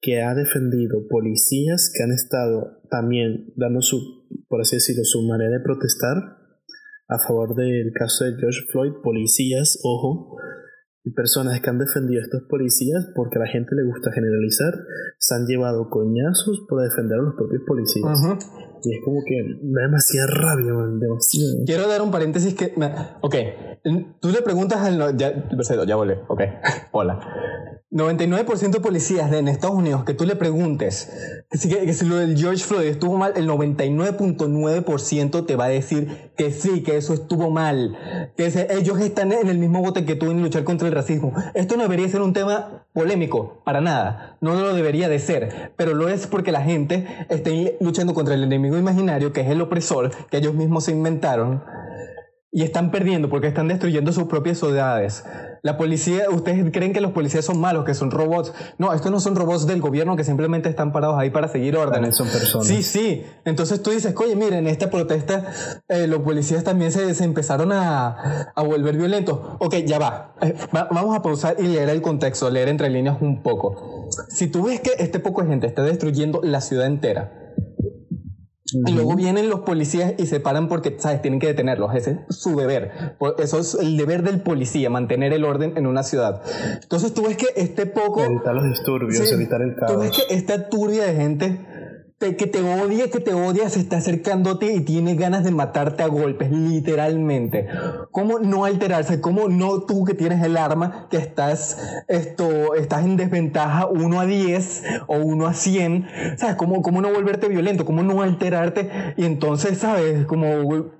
[0.00, 5.58] que ha defendido policías que han estado también dando su, por así decirlo, su manera
[5.58, 6.16] de protestar
[7.08, 10.36] a favor del caso de George Floyd, policías, ojo,
[11.14, 14.74] personas que han defendido a estos policías porque a la gente le gusta generalizar,
[15.18, 18.20] se han llevado coñazos por defender a los propios policías.
[18.82, 21.64] Y es como que me da demasiada rabia, demasiado.
[21.66, 22.72] Quiero dar un paréntesis que...
[23.20, 23.34] Ok,
[24.20, 25.16] tú le preguntas al...
[25.16, 25.32] Ya,
[25.86, 26.40] ya volé, ok,
[26.92, 27.20] hola.
[27.90, 31.10] 99% de policías en Estados Unidos que tú le preguntes
[31.50, 36.30] que que si lo del George Floyd estuvo mal, el 99.9% te va a decir
[36.36, 37.96] que sí, que eso estuvo mal,
[38.36, 41.32] que ellos están en el mismo bote que tú en luchar contra el racismo.
[41.54, 45.94] Esto no debería ser un tema polémico, para nada, no lo debería de ser, pero
[45.94, 50.10] lo es porque la gente está luchando contra el enemigo imaginario, que es el opresor,
[50.26, 51.62] que ellos mismos se inventaron,
[52.50, 55.24] y están perdiendo porque están destruyendo sus propias ciudades.
[55.62, 58.54] La policía, ustedes creen que los policías son malos, que son robots.
[58.78, 62.16] No, estos no son robots del gobierno que simplemente están parados ahí para seguir órdenes.
[62.16, 62.66] Son personas.
[62.66, 63.24] Sí, sí.
[63.44, 65.52] Entonces tú dices, oye, miren, en esta protesta
[65.88, 69.38] eh, los policías también se, se empezaron a, a, volver violentos.
[69.58, 70.34] Ok, ya va.
[70.40, 70.88] Eh, va.
[70.90, 74.08] Vamos a pausar y leer el contexto, leer entre líneas un poco.
[74.28, 77.47] Si tú ves que este poco de gente está destruyendo la ciudad entera,
[78.72, 81.22] y luego vienen los policías y se paran porque, ¿sabes?
[81.22, 81.94] Tienen que detenerlos.
[81.94, 83.16] Ese es su deber.
[83.38, 86.42] Eso es el deber del policía, mantener el orden en una ciudad.
[86.82, 88.22] Entonces tú ves que este poco...
[88.24, 89.92] Evitar los disturbios, evitar el caos.
[89.92, 91.58] Tú ves que esta turbia de gente
[92.18, 96.08] que te odia, que te odia, se está acercándote y tiene ganas de matarte a
[96.08, 97.68] golpes, literalmente.
[98.10, 99.20] ¿Cómo no alterarse?
[99.20, 101.78] ¿Cómo no tú que tienes el arma, que estás,
[102.08, 106.08] esto, estás en desventaja 1 a 10 o 1 a 100?
[106.36, 106.56] ¿Sabes?
[106.56, 107.84] ¿Cómo, ¿Cómo no volverte violento?
[107.84, 109.14] ¿Cómo no alterarte?
[109.16, 110.26] Y entonces, ¿sabes?
[110.26, 110.46] Como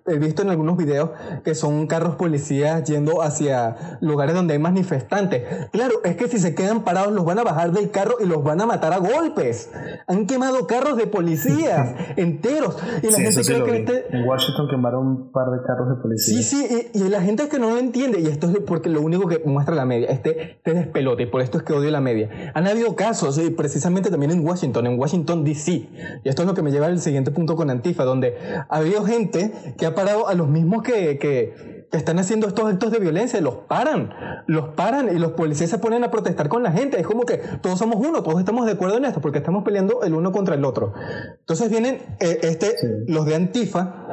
[0.07, 1.11] he visto en algunos videos
[1.44, 5.42] que son carros policías yendo hacia lugares donde hay manifestantes.
[5.72, 8.44] Claro, es que si se quedan parados los van a bajar del carro y los
[8.44, 9.70] van a matar a golpes.
[10.07, 12.76] Han quemado carros de policías enteros.
[13.02, 14.16] Y la gente cree que este...
[14.16, 16.42] En Washington quemaron un par de carros de policía.
[16.42, 19.00] Sí, sí, y, la gente es que no lo entiende, y esto es porque lo
[19.00, 22.00] único que muestra la media, este, este despelote, y por esto es que odio la
[22.00, 22.52] media.
[22.54, 26.54] Han habido casos, y precisamente también en Washington, en Washington DC, y esto es lo
[26.54, 28.36] que me lleva al siguiente punto con Antifa, donde
[28.68, 32.98] ha habido gente que ha parado a los mismos que están haciendo estos actos de
[32.98, 34.12] violencia, los paran,
[34.46, 37.01] los paran y los policías se ponen a protestar con la gente.
[37.01, 40.03] Es como que todos somos uno, todos estamos de acuerdo en esto, porque estamos peleando
[40.03, 40.94] el uno contra el otro.
[41.40, 42.74] Entonces vienen eh, este,
[43.07, 44.09] los de Antifa,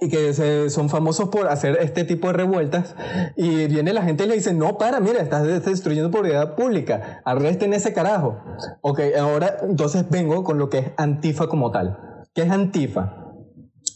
[0.00, 0.32] y que
[0.70, 2.94] son famosos por hacer este tipo de revueltas
[3.36, 7.72] y viene la gente y le dice, no, para, mira, estás destruyendo propiedad pública, arresten
[7.72, 8.40] ese carajo.
[8.80, 11.98] Ok, ahora entonces vengo con lo que es Antifa como tal.
[12.34, 13.21] ¿Qué es Antifa?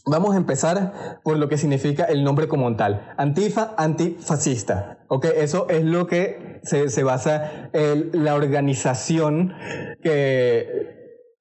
[0.09, 3.13] Vamos a empezar por lo que significa el nombre como tal.
[3.17, 4.99] Antifa, antifascista.
[5.09, 9.53] Ok, eso es lo que se, se basa en la organización
[10.01, 10.96] que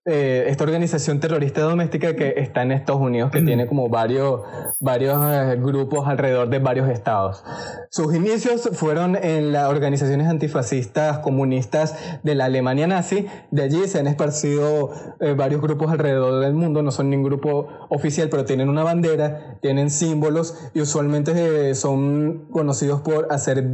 [0.09, 4.42] eh, esta organización terrorista doméstica que está en Estados Unidos, que tiene como varios,
[4.79, 7.42] varios eh, grupos alrededor de varios estados.
[7.90, 13.27] Sus inicios fueron en las organizaciones antifascistas comunistas de la Alemania nazi.
[13.51, 16.85] De allí se han esparcido eh, varios grupos alrededor del mundo.
[16.85, 23.01] No son ningún grupo oficial, pero tienen una bandera, tienen símbolos y usualmente son conocidos
[23.01, 23.64] por hacer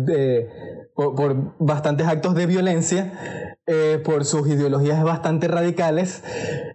[0.95, 6.23] por, bastantes actos de violencia, eh, por sus ideologías bastante radicales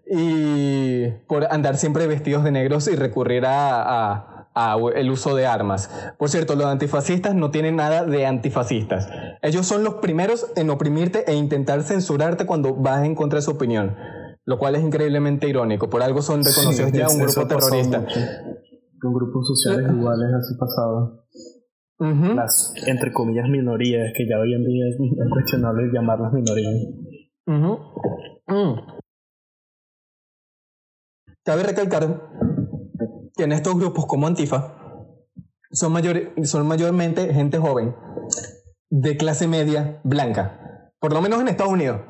[0.10, 4.34] y por andar siempre vestidos de negros y recurrir a,
[4.96, 5.92] el uso de armas.
[6.18, 9.08] Por cierto, los antifascistas no tienen nada de antifascistas.
[9.44, 13.52] Ellos son los primeros en oprimirte e intentar censurarte cuando vas en contra de su
[13.52, 13.96] opinión,
[14.46, 15.92] lo cual es increíblemente irónico.
[15.92, 18.04] Por algo son reconocidos ya un grupo terrorista.
[19.00, 21.28] Con grupos sociales iguales así pasado
[22.00, 24.98] las, entre comillas, minorías, que ya hoy en día es
[25.30, 26.74] cuestionable llamarlas minorías.
[27.46, 27.76] Mm.
[31.44, 32.30] Cabe recalcar
[33.36, 34.76] que en estos grupos como Antifa
[35.72, 37.96] son, mayor, son mayormente gente joven,
[38.90, 42.02] de clase media blanca, por lo menos en Estados Unidos.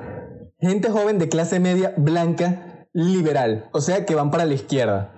[0.60, 5.17] Gente joven de clase media blanca liberal, o sea que van para la izquierda.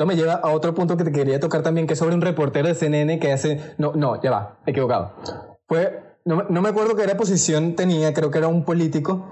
[0.00, 2.22] Esto me lleva a otro punto que te quería tocar también, que es sobre un
[2.22, 3.74] reportero de CNN que hace...
[3.76, 5.12] No, no, ya va, equivocado.
[5.68, 6.16] Fue...
[6.24, 9.28] No, no me acuerdo qué era posición tenía, creo que era un político.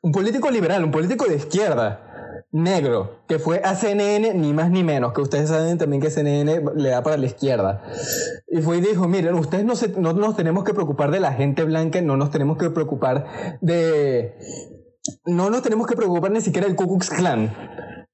[0.00, 4.82] Un político liberal, un político de izquierda negro, que fue a CNN ni más ni
[4.82, 7.82] menos, que ustedes saben también que CNN le da para la izquierda.
[8.46, 11.34] Y fue y dijo, miren, ustedes no, se, no nos tenemos que preocupar de la
[11.34, 14.38] gente blanca, no nos tenemos que preocupar de...
[15.26, 17.52] No nos tenemos que preocupar ni siquiera del Ku Klux Klan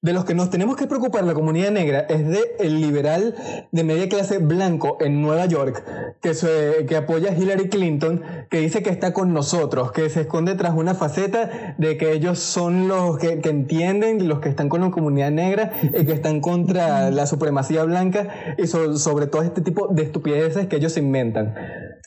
[0.05, 3.35] de los que nos tenemos que preocupar la comunidad negra es de el liberal
[3.73, 5.83] de media clase blanco en Nueva York
[6.21, 10.21] que, se, que apoya a Hillary Clinton, que dice que está con nosotros, que se
[10.21, 14.69] esconde tras una faceta de que ellos son los que, que entienden, los que están
[14.69, 19.63] con la comunidad negra y que están contra la supremacía blanca y sobre todo este
[19.63, 21.55] tipo de estupideces que ellos inventan.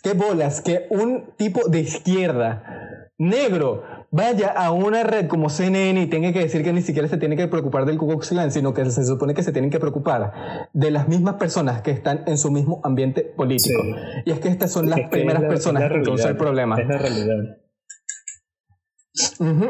[0.04, 6.08] qué bolas que un tipo de izquierda negro vaya a una red como CNN y
[6.08, 8.74] tenga que decir que ni siquiera se tiene que preocupar del Ku Klux Klan, sino
[8.74, 12.38] que se supone que se tienen que preocupar de las mismas personas que están en
[12.38, 13.84] su mismo ambiente político.
[14.26, 16.80] Y es que estas son las primeras personas que causan el problema.
[16.80, 17.58] Es la realidad.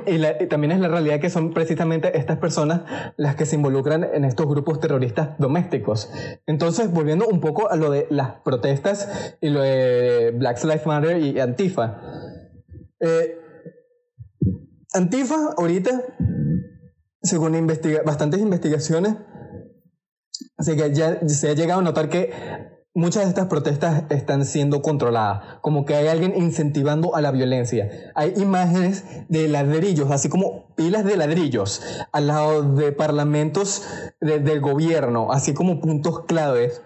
[0.05, 2.81] y, también es la realidad que son precisamente estas personas
[3.15, 6.11] las que se involucran en estos grupos terroristas domésticos.
[6.45, 11.17] Entonces, volviendo un poco a lo de las protestas y lo de Black Lives Matter
[11.17, 12.01] y Antifa.
[12.99, 13.37] Eh,
[14.93, 16.01] Antifa, ahorita,
[17.21, 17.67] según
[18.05, 19.15] bastantes investigaciones,
[20.57, 22.31] así que ya se ha llegado a notar que
[22.93, 28.11] muchas de estas protestas están siendo controladas, como que hay alguien incentivando a la violencia.
[28.15, 33.83] Hay imágenes de ladrillos, así como pilas de ladrillos, al lado de parlamentos
[34.21, 36.81] del gobierno, así como puntos claves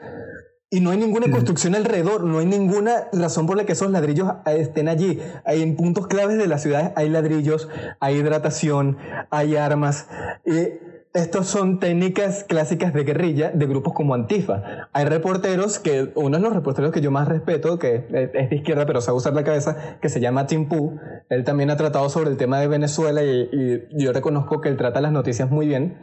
[0.73, 4.31] y no hay ninguna construcción alrededor, no hay ninguna razón por la que esos ladrillos
[4.45, 5.19] estén allí.
[5.43, 7.67] Hay en puntos claves de las ciudades hay ladrillos,
[7.99, 8.97] hay hidratación,
[9.29, 10.07] hay armas.
[10.45, 10.79] Y
[11.13, 14.88] estos son técnicas clásicas de guerrilla de grupos como Antifa.
[14.93, 18.86] Hay reporteros que, uno de los reporteros que yo más respeto, que es de izquierda
[18.86, 20.97] pero sabe usar la cabeza, que se llama Tim Poo.
[21.29, 23.49] Él también ha tratado sobre el tema de Venezuela y,
[23.91, 25.97] y yo reconozco que él trata las noticias muy bien.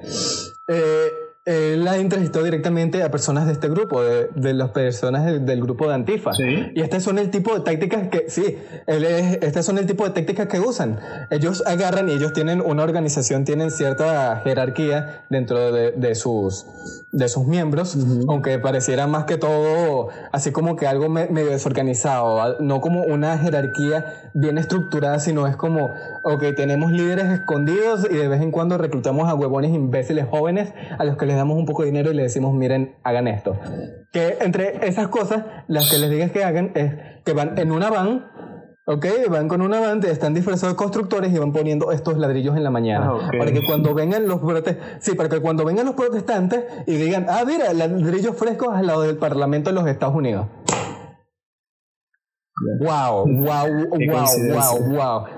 [0.68, 1.08] Eh,
[1.48, 5.88] él ha entrevistado directamente a personas de este grupo, de, de las personas del, grupo
[5.88, 6.32] de Antifa.
[6.74, 10.10] Y estas son el tipo de tácticas que, sí, él estas son el tipo de
[10.10, 11.00] tácticas que usan.
[11.30, 16.66] Ellos agarran y ellos tienen una organización, tienen cierta jerarquía dentro de, de sus,
[17.12, 17.96] de sus miembros,
[18.28, 24.30] aunque pareciera más que todo así como que algo medio desorganizado, no como una jerarquía
[24.34, 25.90] bien estructurada, sino es como,
[26.22, 31.04] ok, tenemos líderes escondidos y de vez en cuando reclutamos a huevones imbéciles jóvenes a
[31.04, 33.58] los que les damos un poco de dinero y le decimos, miren, hagan esto.
[34.12, 36.92] Que entre esas cosas, las que les digas que hagan es
[37.24, 38.26] que van en una van,
[38.88, 39.06] ¿ok?
[39.28, 42.70] Van con una van, están disfrazados de constructores y van poniendo estos ladrillos en la
[42.70, 43.10] mañana.
[43.12, 46.94] Ah, para que cuando vengan los protestantes, sí, para que cuando vengan los protestantes y
[46.94, 50.46] digan, ah, mira, ladrillos frescos al lado del Parlamento de los Estados Unidos.
[52.80, 53.66] Wow, wow,
[54.08, 55.37] wow, wow, wow.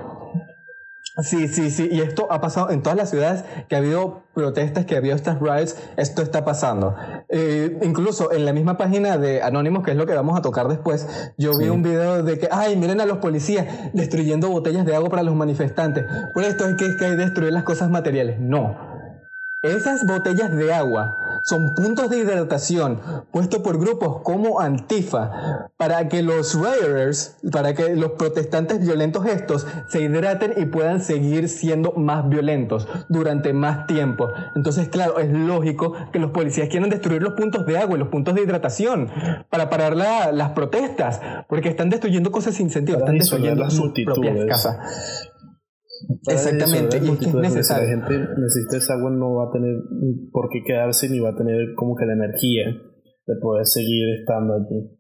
[1.18, 4.86] Sí, sí, sí, y esto ha pasado en todas las ciudades que ha habido protestas,
[4.86, 6.94] que ha habido estas riots, esto está pasando.
[7.28, 10.68] Eh, incluso en la misma página de Anónimos, que es lo que vamos a tocar
[10.68, 14.94] después, yo vi un video de que, ay, miren a los policías destruyendo botellas de
[14.94, 16.04] agua para los manifestantes.
[16.32, 18.38] Por esto es que, es que hay que destruir las cosas materiales.
[18.38, 18.76] No.
[19.62, 23.00] Esas botellas de agua son puntos de hidratación
[23.30, 29.66] puestos por grupos como Antifa para que los rioters, para que los protestantes violentos estos
[29.88, 34.28] se hidraten y puedan seguir siendo más violentos durante más tiempo.
[34.54, 38.08] Entonces, claro, es lógico que los policías quieran destruir los puntos de agua y los
[38.08, 39.10] puntos de hidratación
[39.48, 45.30] para parar las protestas, porque están destruyendo cosas sin sentido, están destruyendo sus propias casas.
[46.26, 47.88] Exactamente, y es que es necesario.
[47.88, 49.74] La gente necesita esa agua, no va a tener
[50.32, 52.66] por qué quedarse ni va a tener como que la energía
[53.26, 54.98] de poder seguir estando allí.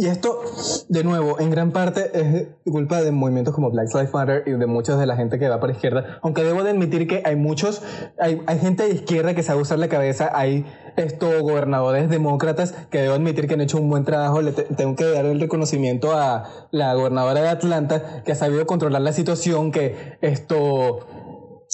[0.00, 0.40] Y esto,
[0.88, 4.64] de nuevo, en gran parte es culpa de movimientos como Black Lives Matter y de
[4.64, 6.18] mucha de la gente que va para izquierda.
[6.22, 7.82] Aunque debo de admitir que hay muchos,
[8.18, 10.64] hay, hay gente de izquierda que sabe usar la cabeza, hay
[10.96, 14.40] estos gobernadores demócratas que debo admitir que han hecho un buen trabajo.
[14.40, 19.02] Le tengo que dar el reconocimiento a la gobernadora de Atlanta que ha sabido controlar
[19.02, 21.00] la situación, que esto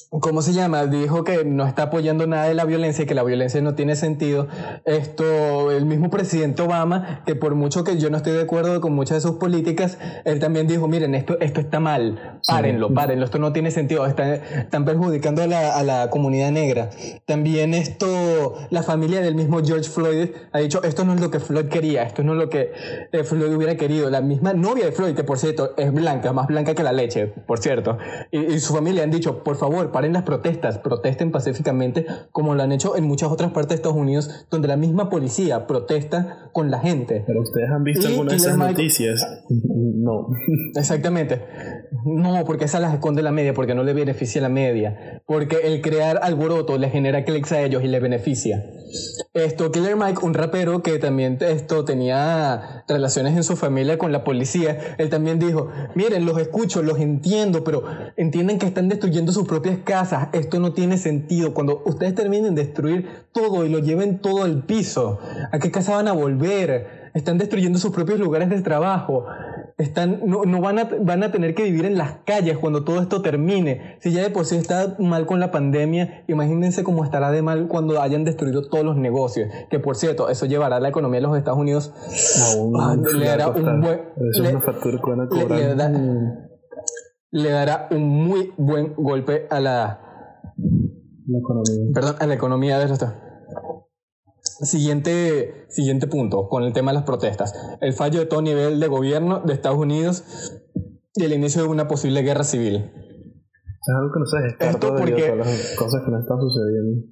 [0.09, 0.87] ¿Cómo se llama?
[0.87, 3.97] Dijo que no está apoyando nada de la violencia y que la violencia no tiene
[3.97, 4.47] sentido.
[4.85, 8.93] Esto, el mismo presidente Obama, que por mucho que yo no estoy de acuerdo con
[8.93, 13.41] muchas de sus políticas, él también dijo, miren, esto, esto está mal, párenlo, párenlo, esto
[13.41, 16.91] no tiene sentido, están, están perjudicando a la, a la, comunidad negra.
[17.25, 21.41] También esto, la familia del mismo George Floyd ha dicho, esto no es lo que
[21.41, 22.71] Floyd quería, esto no es lo que
[23.11, 24.09] eh, Floyd hubiera querido.
[24.09, 27.27] La misma novia de Floyd, que por cierto es blanca, más blanca que la leche,
[27.27, 27.99] por cierto,
[28.31, 32.63] y, y su familia han dicho, por favor, paren las protestas, protesten pacíficamente como lo
[32.63, 36.71] han hecho en muchas otras partes de Estados Unidos, donde la misma policía protesta con
[36.71, 37.25] la gente.
[37.27, 39.27] Pero ustedes han visto algunas de esas noticias.
[39.97, 40.29] No.
[40.77, 41.43] Exactamente.
[42.05, 45.23] No, porque esa las esconde la media, porque no le beneficia la media.
[45.27, 48.65] Porque el crear alboroto le genera clics a ellos y le beneficia.
[49.35, 54.25] Esto, Killer Mike, un rapero que también esto tenía relaciones en su familia con la
[54.25, 57.85] policía, él también dijo, miren, los escucho, los entiendo, pero
[58.17, 61.53] entienden que están destruyendo sus propias casas, esto no tiene sentido.
[61.53, 65.19] Cuando ustedes terminen de destruir todo y lo lleven todo al piso,
[65.53, 67.11] ¿a qué casa van a volver?
[67.15, 69.27] Están destruyendo sus propios lugares de trabajo.
[69.79, 73.01] Están, no, no van, a, van a tener que vivir en las calles cuando todo
[73.03, 73.97] esto termine.
[74.01, 77.69] Si ya de por sí está mal con la pandemia, imagínense cómo estará de mal
[77.69, 79.51] cuando hayan destruido todos los negocios.
[79.69, 81.93] Que por cierto, eso llevará a la economía de los Estados Unidos.
[82.81, 84.01] Ah, le dará un buen.
[85.29, 85.59] Cobrar.
[85.61, 85.89] Le, le da-
[87.33, 90.01] le dará un muy buen golpe a la,
[91.27, 91.91] La economía.
[91.93, 93.15] perdón, a la economía de los Estados
[94.63, 97.55] Siguiente, siguiente punto, con el tema de las protestas.
[97.81, 100.25] El fallo de todo nivel de gobierno de Estados Unidos
[101.15, 102.77] y el inicio de una posible guerra civil.
[102.77, 107.07] Es algo que no se Esto a porque- todas las cosas que no están sucediendo.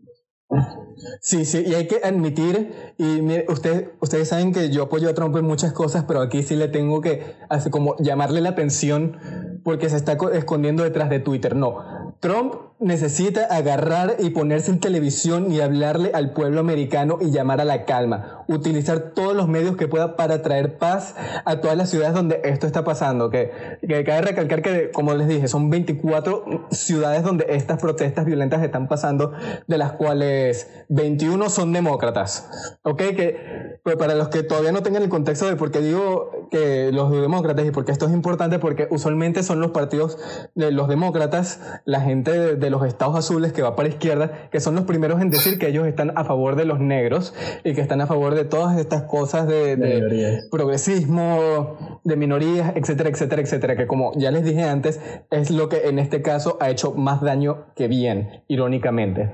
[1.20, 5.14] Sí, sí, y hay que admitir, y mire, usted, ustedes saben que yo apoyo a
[5.14, 9.16] Trump en muchas cosas, pero aquí sí le tengo que así como llamarle la atención
[9.64, 11.57] porque se está co- escondiendo detrás de Twitter.
[11.57, 17.61] No, Trump necesita agarrar y ponerse en televisión y hablarle al pueblo americano y llamar
[17.61, 21.14] a la calma, utilizar todos los medios que pueda para traer paz
[21.45, 23.31] a todas las ciudades donde esto está pasando.
[23.31, 23.53] Que,
[23.87, 28.89] que cabe recalcar que, como les dije, son 24 ciudades donde estas protestas violentas están
[28.89, 29.33] pasando,
[29.66, 32.49] de las cuales 21 son demócratas.
[32.83, 32.99] ¿Ok?
[32.99, 36.91] Que pues para los que todavía no tengan el contexto de por qué digo que
[36.91, 40.18] los demócratas y por qué esto es importante, porque usualmente son los partidos
[40.55, 44.61] de los demócratas, la gente de, de los estados azules que va para izquierda, que
[44.61, 47.81] son los primeros en decir que ellos están a favor de los negros y que
[47.81, 53.77] están a favor de todas estas cosas de, De progresismo, de minorías, etcétera, etcétera, etcétera,
[53.77, 55.01] que como ya les dije antes,
[55.31, 59.33] es lo que en este caso ha hecho más daño que bien, irónicamente.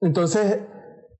[0.00, 0.58] Entonces,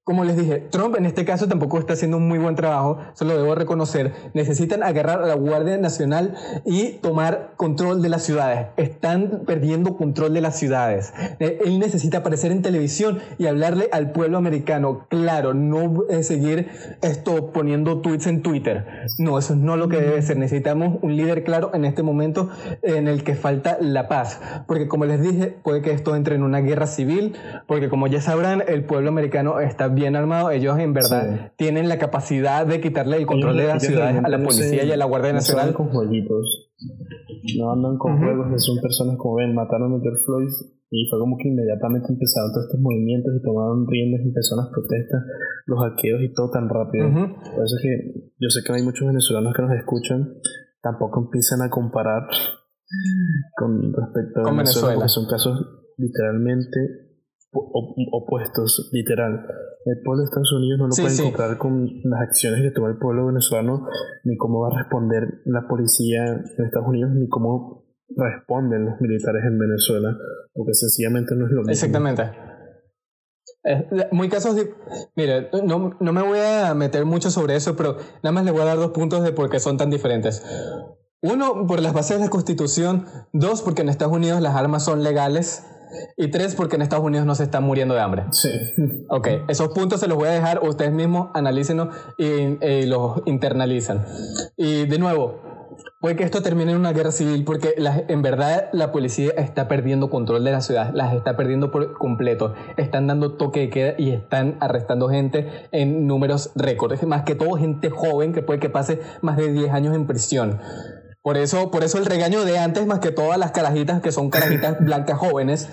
[0.05, 3.25] como les dije, Trump en este caso tampoco está haciendo un muy buen trabajo, se
[3.25, 4.13] lo debo reconocer.
[4.35, 6.35] Necesitan agarrar a la Guardia Nacional
[6.65, 8.67] y tomar control de las ciudades.
[8.77, 11.15] Están perdiendo control de las ciudades.
[11.39, 15.07] Eh, Él necesita aparecer en televisión y hablarle al pueblo americano.
[15.09, 16.69] Claro, no seguir
[17.01, 18.85] esto poniendo tweets en Twitter.
[19.19, 20.37] No, eso es no lo que debe ser.
[20.37, 22.51] Necesitamos un líder claro en este momento
[22.83, 24.41] en el que falta la paz.
[24.67, 27.37] Porque como les dije, puede que esto entre en una guerra civil,
[27.69, 30.51] porque como ya sabrán, el pueblo americano está bien armado.
[30.51, 31.53] Ellos en verdad Sí.
[31.57, 34.91] tienen la capacidad de quitarle el control de las ciudades a la no policía y
[34.93, 35.69] a la Guardia no Nacional.
[35.69, 36.71] andan con jueguitos.
[37.59, 38.25] No andan con Ujú.
[38.25, 40.49] juegos, son personas como ven, mataron a George Floyd
[40.91, 44.73] y fue como que inmediatamente empezaron todos estos movimientos y tomaron riendas y empezaron las
[44.75, 45.23] protestas,
[45.67, 47.09] los hackeos y todo tan rápido.
[47.09, 50.35] Por eso es que yo sé que hay muchos venezolanos que nos escuchan,
[50.83, 52.27] tampoco empiezan a comparar
[53.57, 54.95] con respecto a Con Venezuela.
[54.95, 55.55] porque son casos
[55.97, 57.02] literalmente
[57.53, 59.47] opuestos, literal.
[59.85, 61.23] El pueblo de Estados Unidos no lo Sí, pueden sí.
[61.25, 63.87] comparar con las acciones que toma el pueblo venezolano,
[64.25, 67.85] ni cómo va a responder la policía en Estados Unidos, ni cómo
[68.17, 70.17] responden los militares en Venezuela,
[70.55, 71.73] porque sencillamente no es lo mismo.
[71.73, 72.23] Exactamente.
[73.65, 74.75] Eh, muy casos de...
[75.17, 78.63] Mire, no, no me voy a meter mucho sobre eso, pero nada más le voy
[78.63, 80.45] a dar dos puntos de por qué son tan diferentes.
[81.23, 83.05] Uno, por las bases de la Constitución.
[83.33, 85.65] Dos, porque en Estados Unidos las armas son legales.
[86.17, 88.25] Y tres, porque en Estados Unidos no se están muriendo de hambre.
[88.33, 88.49] Sí.
[89.09, 91.89] Ok, esos puntos se los voy a dejar, ustedes mismos analícenlos
[92.19, 92.25] y,
[92.65, 94.05] y los internalizan.
[94.57, 95.41] Y de nuevo,
[96.01, 99.69] puede que esto termine en una guerra civil porque la- en verdad la policía está
[99.69, 102.55] perdiendo control de la ciudad, las está perdiendo por completo.
[102.77, 107.53] Están dando toque de queda y están arrestando gente en números récords, más que todo
[107.59, 110.59] gente joven que puede que pase más de 10 años en prisión.
[111.23, 114.29] Por eso, por eso el regaño de antes, más que todas las carajitas que son
[114.29, 115.69] carajitas blancas jóvenes,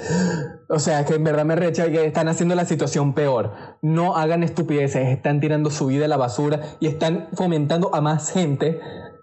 [0.70, 3.54] o sea, que en verdad me recha que están haciendo la situación peor.
[3.82, 8.32] No hagan estupideces, están tirando su vida a la basura y están fomentando a más
[8.32, 8.80] gente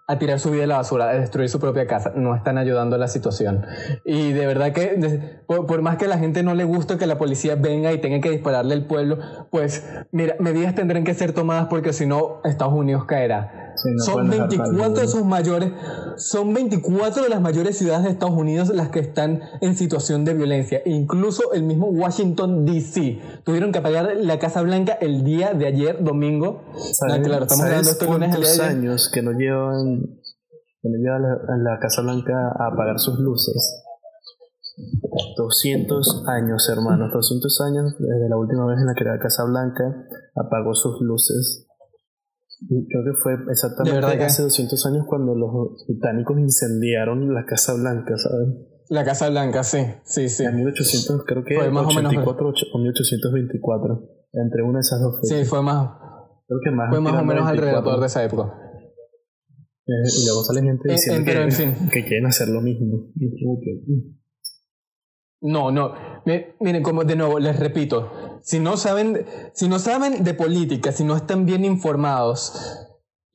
[0.09, 2.13] a tirar su vida a la basura, a destruir su propia casa.
[2.15, 3.65] No están ayudando a la situación.
[4.05, 6.97] Y de verdad que, de- por, por más que a la gente no le guste
[6.97, 9.19] que la policía venga y tenga que dispararle al pueblo,
[9.51, 13.66] pues, mira, medidas tendrán que ser tomadas porque si no, Estados Unidos caerá.
[13.77, 15.73] Sí, no Son pueden dejar 24 de sus mayores,
[16.17, 20.35] son 24 de las mayores ciudades de Estados Unidos las que están en situación de
[20.35, 20.83] violencia.
[20.85, 26.03] Incluso el mismo Washington DC tuvieron que apagar la Casa Blanca el día de ayer,
[26.03, 26.65] domingo.
[27.03, 28.79] Ah, claro, estamos ¿sabes grabando esto lunes día de ayer.
[28.79, 30.01] años que no llevan
[30.83, 33.83] que no lleva la, a la Casa Blanca a apagar sus luces?
[35.37, 40.07] 200 años, hermanos, 200 años desde la última vez en la que la Casa Blanca
[40.35, 41.66] apagó sus luces.
[42.69, 48.49] Creo que fue exactamente hace 200 años cuando los británicos incendiaron la Casa Blanca, ¿sabes?
[48.89, 50.45] La Casa Blanca, sí, sí, sí.
[50.45, 54.01] En 1800, creo que Fue más o menos- 84 o 1824,
[54.33, 55.39] entre una de esas dos fechas.
[55.41, 55.91] Sí, fue más,
[56.47, 57.51] Creo que más fue más o menos 24.
[57.77, 58.55] alrededor de esa época.
[59.89, 59.93] Eh,
[60.23, 61.75] y luego sale gente Eh, diciendo que, en fin.
[61.93, 63.11] que quieren hacer lo mismo.
[63.17, 64.17] Y mm.
[65.47, 65.93] No, no.
[66.25, 68.11] Mi- Miren, como de nuevo, les repito,
[68.43, 72.86] si no saben, si no saben de política, si no están bien informados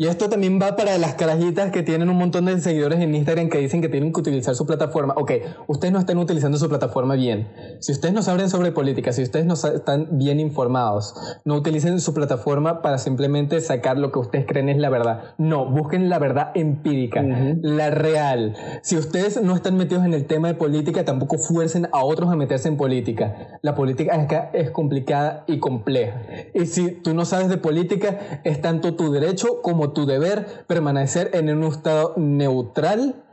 [0.01, 3.49] Y esto también va para las carajitas que tienen un montón de seguidores en Instagram
[3.49, 5.13] que dicen que tienen que utilizar su plataforma.
[5.15, 5.33] Ok,
[5.67, 7.49] ustedes no están utilizando su plataforma bien.
[7.81, 11.13] Si ustedes no saben sobre política, si ustedes no están bien informados,
[11.45, 15.35] no utilicen su plataforma para simplemente sacar lo que ustedes creen es la verdad.
[15.37, 17.21] No, busquen la verdad empírica,
[17.61, 18.55] la real.
[18.81, 22.35] Si ustedes no están metidos en el tema de política, tampoco fuercen a otros a
[22.35, 23.59] meterse en política.
[23.61, 26.23] La política es, es complicada y compleja.
[26.55, 31.31] Y si tú no sabes de política, es tanto tu derecho como tu deber permanecer
[31.33, 33.23] en un estado neutral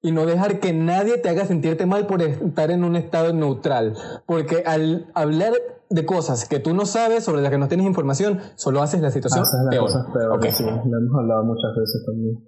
[0.00, 3.94] y no dejar que nadie te haga sentirte mal por estar en un estado neutral.
[4.26, 5.52] Porque al hablar
[5.90, 9.10] de cosas que tú no sabes, sobre las que no tienes información, solo haces la
[9.10, 9.90] situación peor.
[9.90, 12.44] sí, lo hemos hablado muchas veces también.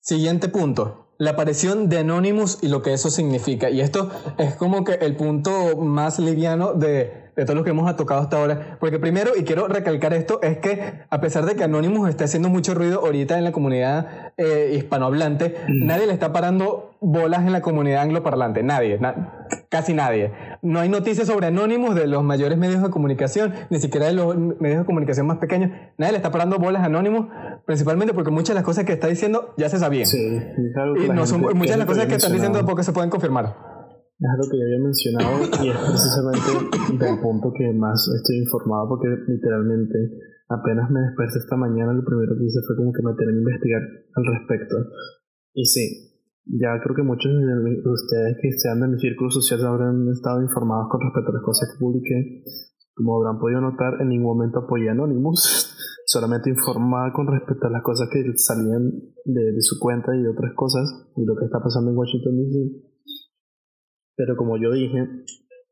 [0.00, 3.70] Siguiente punto la aparición de Anonymous y lo que eso significa.
[3.70, 7.94] Y esto es como que el punto más liviano de, de todo lo que hemos
[7.94, 8.78] tocado hasta ahora.
[8.80, 12.48] Porque primero, y quiero recalcar esto, es que a pesar de que Anonymous está haciendo
[12.48, 15.86] mucho ruido ahorita en la comunidad eh, hispanohablante, mm.
[15.86, 18.64] nadie le está parando bolas en la comunidad angloparlante.
[18.64, 18.98] Nadie,
[19.68, 20.32] casi nadie.
[20.62, 24.36] No hay noticias sobre Anonymous de los mayores medios de comunicación, ni siquiera de los
[24.36, 25.70] medios de comunicación más pequeños.
[25.96, 27.26] Nadie le está parando bolas a Anonymous,
[27.66, 30.06] principalmente porque muchas de las cosas que está diciendo ya se sabían.
[30.06, 30.40] Sí,
[31.04, 33.77] y no son, muchas de las cosas que están diciendo tampoco se pueden confirmar.
[34.18, 36.50] Es algo que ya había mencionado y es precisamente
[37.06, 39.94] el punto que más estoy informado porque literalmente
[40.50, 43.82] apenas me desperté esta mañana lo primero que hice fue como que meter a investigar
[43.86, 44.74] al respecto.
[45.54, 46.18] Y sí,
[46.50, 50.90] ya creo que muchos de ustedes que sean de mi círculo social habrán estado informados
[50.90, 52.42] con respecto a las cosas que publiqué.
[52.98, 57.70] Como habrán podido notar, en ningún momento apoyé a Anonymous solamente informaba con respecto a
[57.70, 58.82] las cosas que salían
[59.26, 62.34] de, de, su cuenta y de otras cosas y lo que está pasando en Washington
[62.34, 62.87] DC.
[64.18, 65.06] Pero como yo dije,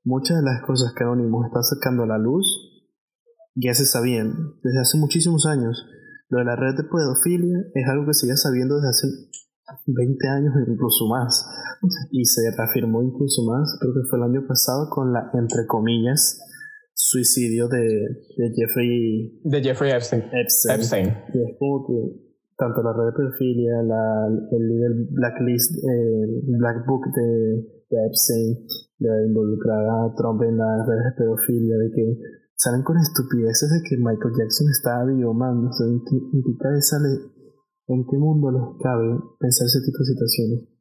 [0.04, 2.46] muchas de las cosas que Anonymous está sacando a la luz
[3.56, 4.32] ya se sabían
[4.62, 5.84] desde hace muchísimos años.
[6.28, 9.06] Lo de la red de pedofilia es algo que se iba sabiendo desde hace
[9.86, 11.44] 20 años incluso más.
[12.12, 16.38] Y se reafirmó incluso más, creo que fue el año pasado, con la, entre comillas,
[16.94, 19.40] suicidio de, de Jeffrey...
[19.42, 20.22] De Jeffrey Epstein.
[20.32, 21.06] Epstein.
[21.34, 22.26] Y es como que
[22.56, 28.66] tanto la red de pedofilia, la, el líder blacklist, el black book de, de Epstein,
[28.98, 32.18] de involucrar a Trump en las redes de pedofilia, de que
[32.56, 35.66] salen con estupideces de que Michael Jackson estaba vivo, man.
[35.66, 36.96] O sea, ¿en qué, cabeza
[37.88, 40.76] en qué mundo les cabe pensar ese tipo de situaciones?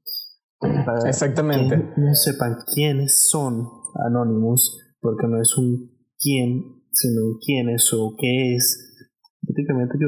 [1.06, 1.76] Exactamente.
[1.76, 3.68] Que no sepan quiénes son
[4.08, 8.82] Anonymous, porque no es un quién, sino quién es o qué es.
[9.41, 10.08] Prácticamente yo,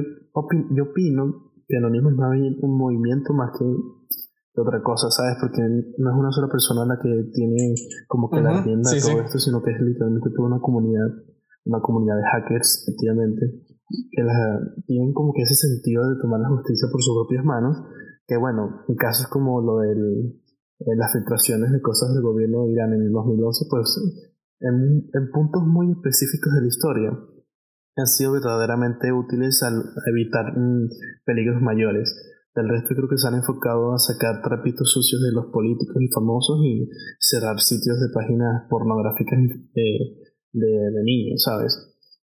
[0.76, 3.66] yo opino que Anónimo es más bien un movimiento más que
[4.62, 5.38] otra cosa, ¿sabes?
[5.40, 7.76] Porque no es una sola persona la que tiene
[8.08, 11.08] como que la tienda de todo esto, sino que es literalmente toda una comunidad,
[11.66, 13.64] una comunidad de hackers, efectivamente,
[14.12, 14.22] que
[14.86, 17.78] tienen como que ese sentido de tomar la justicia por sus propias manos,
[18.26, 19.96] que bueno, en casos como lo de
[20.98, 23.88] las filtraciones de cosas del gobierno de Irán en el 2011, pues
[24.60, 27.12] en, en puntos muy específicos de la historia
[27.98, 30.90] han sido verdaderamente útiles al evitar mm,
[31.26, 32.14] peligros mayores.
[32.58, 36.10] Del resto creo que se han enfocado a sacar trapitos sucios de los políticos y
[36.10, 36.90] famosos y
[37.22, 39.38] cerrar sitios de páginas pornográficas
[39.78, 40.18] de,
[40.58, 41.78] de, niños, ¿sabes?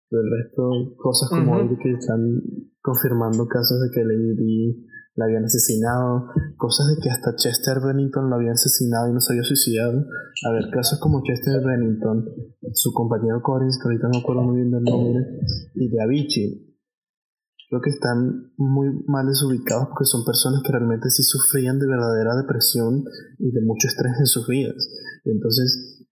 [0.09, 2.41] Del resto, cosas como uh que están
[2.81, 6.25] confirmando casos de que Lady la habían asesinado,
[6.57, 10.01] cosas de que hasta Chester Bennington lo habían asesinado y no se había suicidado.
[10.49, 12.25] A ver, casos como Chester Bennington,
[12.73, 15.21] su compañero Collins, que ahorita no acuerdo muy bien del nombre,
[15.75, 16.72] y de Avicii,
[17.74, 22.38] creo que están muy mal desubicados porque son personas que realmente sí sufrían de verdadera
[22.38, 23.01] depresión
[23.39, 24.78] y de mucho estrés en sus vidas.
[25.26, 26.05] Y entonces,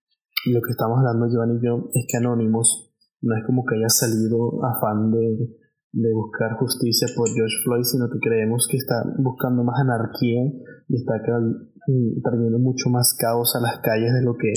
[0.50, 2.90] lo que estamos hablando, Joan y yo, es que Anonymous
[3.22, 5.62] no es como que haya salido afán de
[5.94, 10.42] de buscar justicia por George Floyd, sino que creemos que está buscando más anarquía
[10.88, 11.22] y está
[12.24, 14.54] trayendo mucho más caos a las calles de lo que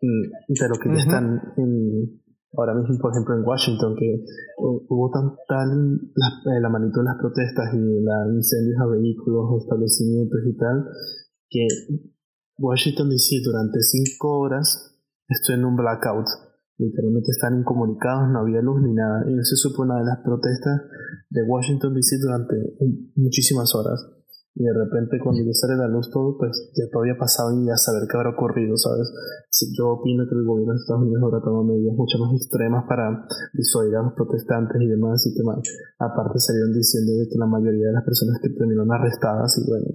[0.00, 2.17] mm, de lo que ya están en,
[2.56, 4.24] ahora mismo, por ejemplo, en Washington, que
[4.58, 5.68] hubo tan, tal
[6.14, 10.84] la, eh, la magnitud de las protestas y los incendios a vehículos, establecimientos y tal,
[11.50, 11.66] que
[12.58, 14.96] Washington DC durante cinco horas
[15.28, 16.26] estuvo en un blackout
[16.78, 19.24] literalmente están incomunicados, no había luz ni nada.
[19.28, 20.82] Y eso supo una de las protestas
[21.28, 22.54] de Washington DC durante
[23.16, 24.17] muchísimas horas.
[24.58, 27.70] Y de repente cuando ya sale la luz todo, pues ya todo había pasado y
[27.70, 29.06] ya saber qué habrá ocurrido, ¿sabes?
[29.54, 32.82] Si yo opino que el gobierno de Estados Unidos habrá tomado medidas mucho más extremas
[32.90, 33.22] para
[33.54, 35.62] disuadir a los protestantes y demás, y que más,
[36.02, 39.94] aparte salieron diciendo de que la mayoría de las personas que terminaron arrestadas, y bueno,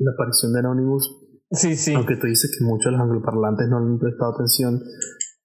[0.00, 1.04] la aparición de Anonymous,
[1.52, 1.92] sí, sí.
[1.92, 4.80] aunque tú dices que muchos de los angloparlantes no le han prestado atención,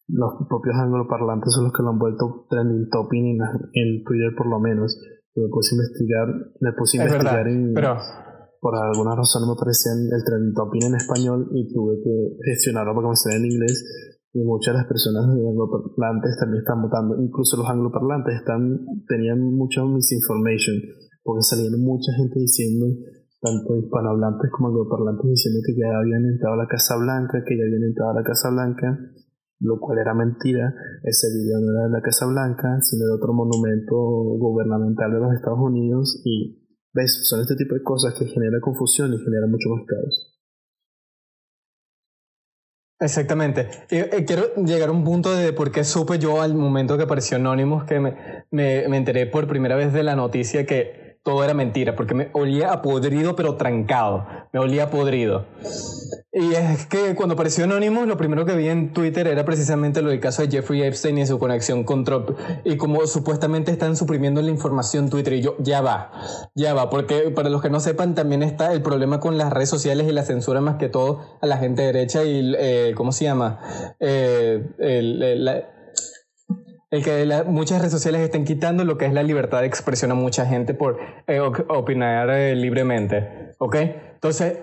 [0.08, 3.40] los propios angloparlantes son los que lo han vuelto trending topping en,
[3.76, 4.96] en Twitter por lo menos.
[5.36, 6.28] Me puse a investigar,
[6.60, 7.74] me puse a investigar y
[8.62, 12.14] por alguna razón no me parecía el trending topping en español y tuve que
[12.46, 13.78] gestionarlo para que me saliera en inglés.
[14.34, 18.80] Y muchas de las personas angloparlantes también están votando, incluso los angloparlantes están,
[19.10, 20.78] tenían mucha misinformation,
[21.24, 22.86] porque salieron mucha gente diciendo,
[23.42, 27.64] tanto hispanohablantes como angloparlantes, diciendo que ya habían entrado a la Casa Blanca, que ya
[27.66, 28.88] habían entrado a la Casa Blanca,
[29.62, 30.74] lo cual era mentira.
[31.04, 35.34] Ese video no era de la Casa Blanca, sino de otro monumento gubernamental de los
[35.34, 36.22] Estados Unidos.
[36.26, 37.28] Y, ¿ves?
[37.30, 40.32] Son este tipo de cosas que genera confusión y genera mucho más.
[43.00, 43.70] Exactamente.
[43.90, 47.38] Y, quiero llegar a un punto de por qué supe yo al momento que apareció
[47.38, 51.54] Anonymous que me, me, me enteré por primera vez de la noticia que todo era
[51.54, 54.26] mentira, porque me olía a podrido, pero trancado.
[54.54, 55.46] Me olía a podrido.
[56.34, 60.10] Y es que cuando apareció Anonymous, lo primero que vi en Twitter era precisamente lo
[60.10, 62.32] del caso de Jeffrey Epstein y su conexión con Trump.
[62.64, 65.34] Y como supuestamente están suprimiendo la información Twitter.
[65.34, 66.12] Y yo, ya va,
[66.56, 66.90] ya va.
[66.90, 70.14] Porque para los que no sepan, también está el problema con las redes sociales y
[70.14, 73.60] la censura más que todo a la gente derecha y, eh, ¿cómo se llama?
[74.00, 75.66] Eh, el,
[77.00, 80.46] que muchas redes sociales estén quitando lo que es la libertad de expresión a mucha
[80.46, 83.54] gente por eh, opinar eh, libremente.
[83.60, 83.76] ¿Ok?
[83.76, 84.58] Entonces,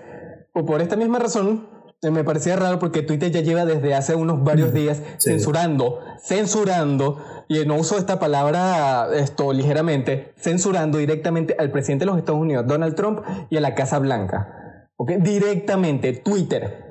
[0.53, 1.67] por esta misma razón,
[2.01, 7.17] eh, me parecía raro porque Twitter ya lleva desde hace unos varios días censurando, censurando,
[7.47, 12.67] y no uso esta palabra esto ligeramente, censurando directamente al presidente de los Estados Unidos,
[12.67, 14.87] Donald Trump, y a la Casa Blanca.
[14.97, 15.13] ¿Ok?
[15.13, 16.88] Directamente, Twitter.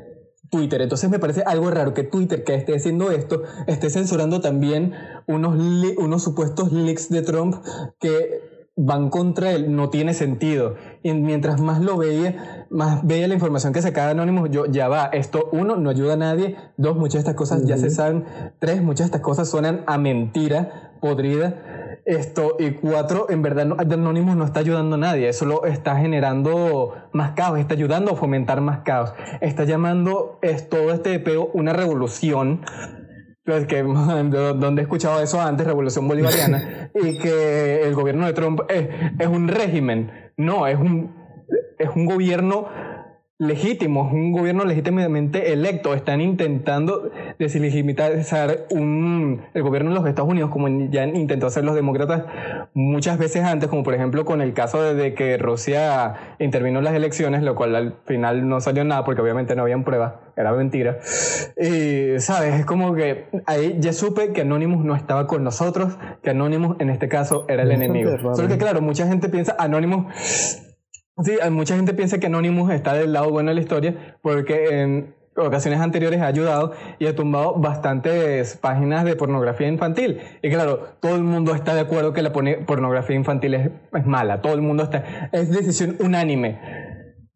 [0.50, 0.82] Twitter.
[0.82, 4.94] Entonces me parece algo raro que Twitter, que esté haciendo esto, esté censurando también
[5.26, 5.56] unos,
[5.98, 7.56] unos supuestos leaks de Trump
[8.00, 10.76] que van contra él, no tiene sentido.
[11.02, 15.06] Y mientras más lo veía, más veía la información que sacaba Anónimo, yo ya va,
[15.06, 18.24] esto uno, no ayuda a nadie, dos, muchas de estas cosas ya se saben,
[18.58, 21.98] tres, muchas de estas cosas suenan a mentira podrida.
[22.04, 27.32] Esto, y cuatro, en verdad Anonymous no está ayudando a nadie, solo está generando más
[27.32, 32.62] caos, está ayudando a fomentar más caos, está llamando es, todo este peo una revolución
[33.66, 38.88] que donde he escuchado eso antes, revolución bolivariana, y que el gobierno de Trump es,
[39.18, 40.10] es un régimen.
[40.36, 41.14] No, es un,
[41.78, 42.68] es un gobierno
[43.38, 45.94] legítimo, es un gobierno legítimamente electo.
[45.94, 51.64] Están intentando deslegitimizar un, el gobierno de los Estados Unidos, como ya han intentado hacer
[51.64, 52.24] los demócratas
[52.74, 56.94] muchas veces antes, como por ejemplo con el caso de que Rusia intervino en las
[56.94, 60.98] elecciones, lo cual al final no salió nada porque obviamente no habían pruebas, era mentira.
[61.56, 62.54] Y, ¿sabes?
[62.54, 66.90] Es como que ahí ya supe que Anonymous no estaba con nosotros, que Anonymous en
[66.90, 68.10] este caso era el enemigo.
[68.34, 70.06] Solo que claro, mucha gente piensa Anonymous
[71.24, 75.14] Sí, mucha gente piensa que Anonymous está del lado bueno de la historia porque en
[75.46, 80.20] ocasiones anteriores ha ayudado y ha tumbado bastantes páginas de pornografía infantil.
[80.42, 83.70] Y claro, todo el mundo está de acuerdo que la pornografía infantil es,
[84.06, 86.60] mala, todo el mundo está, es decisión unánime.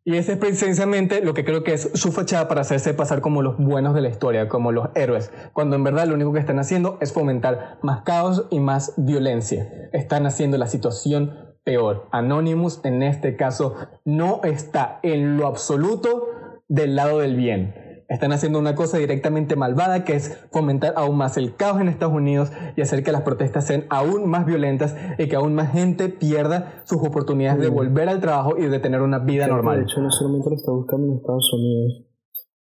[0.05, 3.41] Y ese es precisamente lo que creo que es su fachada para hacerse pasar como
[3.41, 6.59] los buenos de la historia, como los héroes, cuando en verdad lo único que están
[6.59, 9.89] haciendo es fomentar más caos y más violencia.
[9.93, 12.09] Están haciendo la situación peor.
[12.13, 16.27] Anonymous en este caso no está en lo absoluto
[16.69, 17.75] del lado del bien.
[18.09, 22.15] Están haciendo una cosa directamente malvada que es fomentar aún más el caos en Estados
[22.15, 26.11] Unidos y hacer que las protestas sean aún más violentas y que aún más gente
[26.11, 29.79] pierda sus oportunidades de volver al trabajo y de tener una vida normal.
[29.79, 32.05] De hecho, no solamente lo está buscando en Estados Unidos,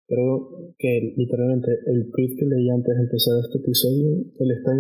[0.09, 4.73] creo que literalmente el tweet que leí antes de empezar este episodio, él está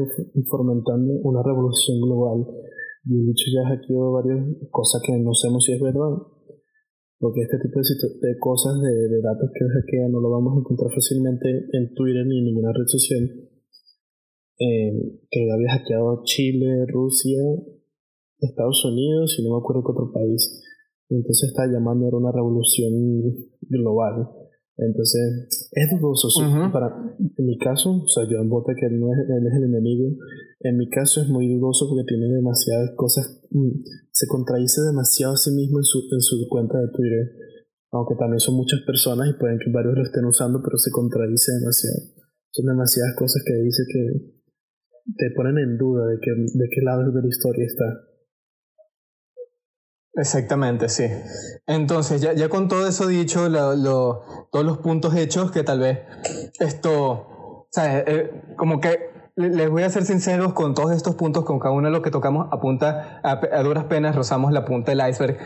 [0.50, 2.46] fomentando una revolución global
[3.06, 6.10] y el bicho ya hackeó varias cosas que no sabemos si es verdad.
[7.18, 11.48] Porque este tipo de, cosas, de, datos que hackean, no lo vamos a encontrar fácilmente
[11.72, 13.24] en Twitter ni en ninguna red social.
[14.58, 17.40] Eh, que había hackeado Chile, Rusia,
[18.40, 20.62] Estados Unidos y no me acuerdo qué otro país.
[21.08, 22.92] Entonces está llamando a una revolución
[23.62, 24.28] global.
[24.78, 26.28] Entonces, es dudoso.
[26.72, 29.64] para, en mi caso, o sea, yo voto que él, no es, él es el
[29.64, 30.16] enemigo.
[30.60, 33.42] En mi caso es muy dudoso porque tiene demasiadas cosas.
[33.50, 37.32] Mm, se contradice demasiado a sí mismo en su, en su cuenta de Twitter.
[37.92, 41.52] Aunque también son muchas personas y pueden que varios lo estén usando, pero se contradice
[41.52, 42.00] demasiado.
[42.50, 44.36] Son demasiadas cosas que dice que
[45.16, 47.86] te ponen en duda de, que, de qué lado de la historia está.
[50.16, 51.04] Exactamente, sí.
[51.66, 55.98] Entonces, ya, ya con todo eso dicho, todos los puntos hechos que tal vez
[56.58, 58.04] esto, ¿sabes?
[58.06, 61.88] Eh, como que les voy a ser sinceros con todos estos puntos, con cada uno
[61.88, 65.36] de los que tocamos apunta a, a duras penas rozamos la punta del iceberg.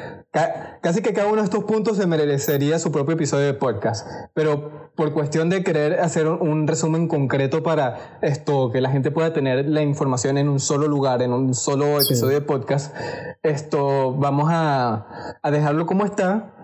[0.81, 4.93] casi que cada uno de estos puntos se merecería su propio episodio de podcast, pero
[4.95, 9.69] por cuestión de querer hacer un, resumen concreto para esto, que la gente pueda tener
[9.69, 12.95] la información en un solo lugar, en un solo episodio de podcast,
[13.43, 16.55] esto vamos a, a dejarlo como está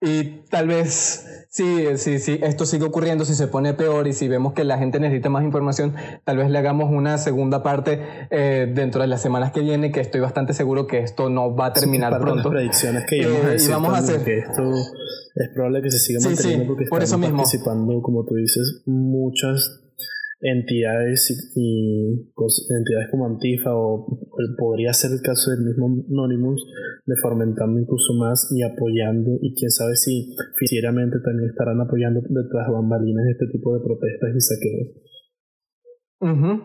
[0.00, 1.25] y tal vez,
[1.56, 4.76] sí, sí, sí, esto sigue ocurriendo, si se pone peor y si vemos que la
[4.76, 5.94] gente necesita más información,
[6.24, 10.00] tal vez le hagamos una segunda parte eh, dentro de las semanas que viene, que
[10.00, 12.50] estoy bastante seguro que esto no va a terminar pronto.
[12.50, 14.22] predicciones que eh, y vamos a hacer.
[14.22, 14.62] Que esto
[15.34, 17.38] es probable que se siga manteniendo porque por eso mismo.
[17.38, 19.85] participando, como tú dices, muchas
[20.46, 22.30] entidades y,
[22.70, 24.06] entidades como Antifa o
[24.56, 26.64] podría ser el caso del mismo Anonymous
[27.04, 32.66] de fomentando incluso más y apoyando y quién sabe si financieramente también estarán apoyando detrás
[32.68, 34.88] de bambalinas este tipo de protestas y saqueos.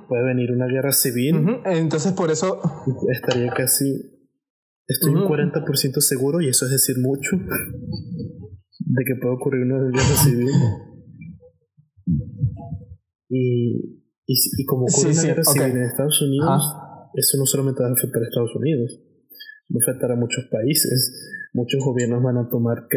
[0.07, 1.35] Puede venir una guerra civil.
[1.65, 2.61] Entonces por eso
[3.11, 3.85] estaría casi
[4.87, 10.15] estoy un 40% seguro y eso es decir mucho de que puede ocurrir una guerra
[10.23, 10.49] civil.
[13.33, 16.61] Y, y, como ocurre una guerra civil en Estados Unidos,
[17.15, 18.99] eso no solamente va a afectar a Estados Unidos,
[19.71, 21.47] va a afectar a muchos países.
[21.53, 22.87] Muchos gobiernos van a tomar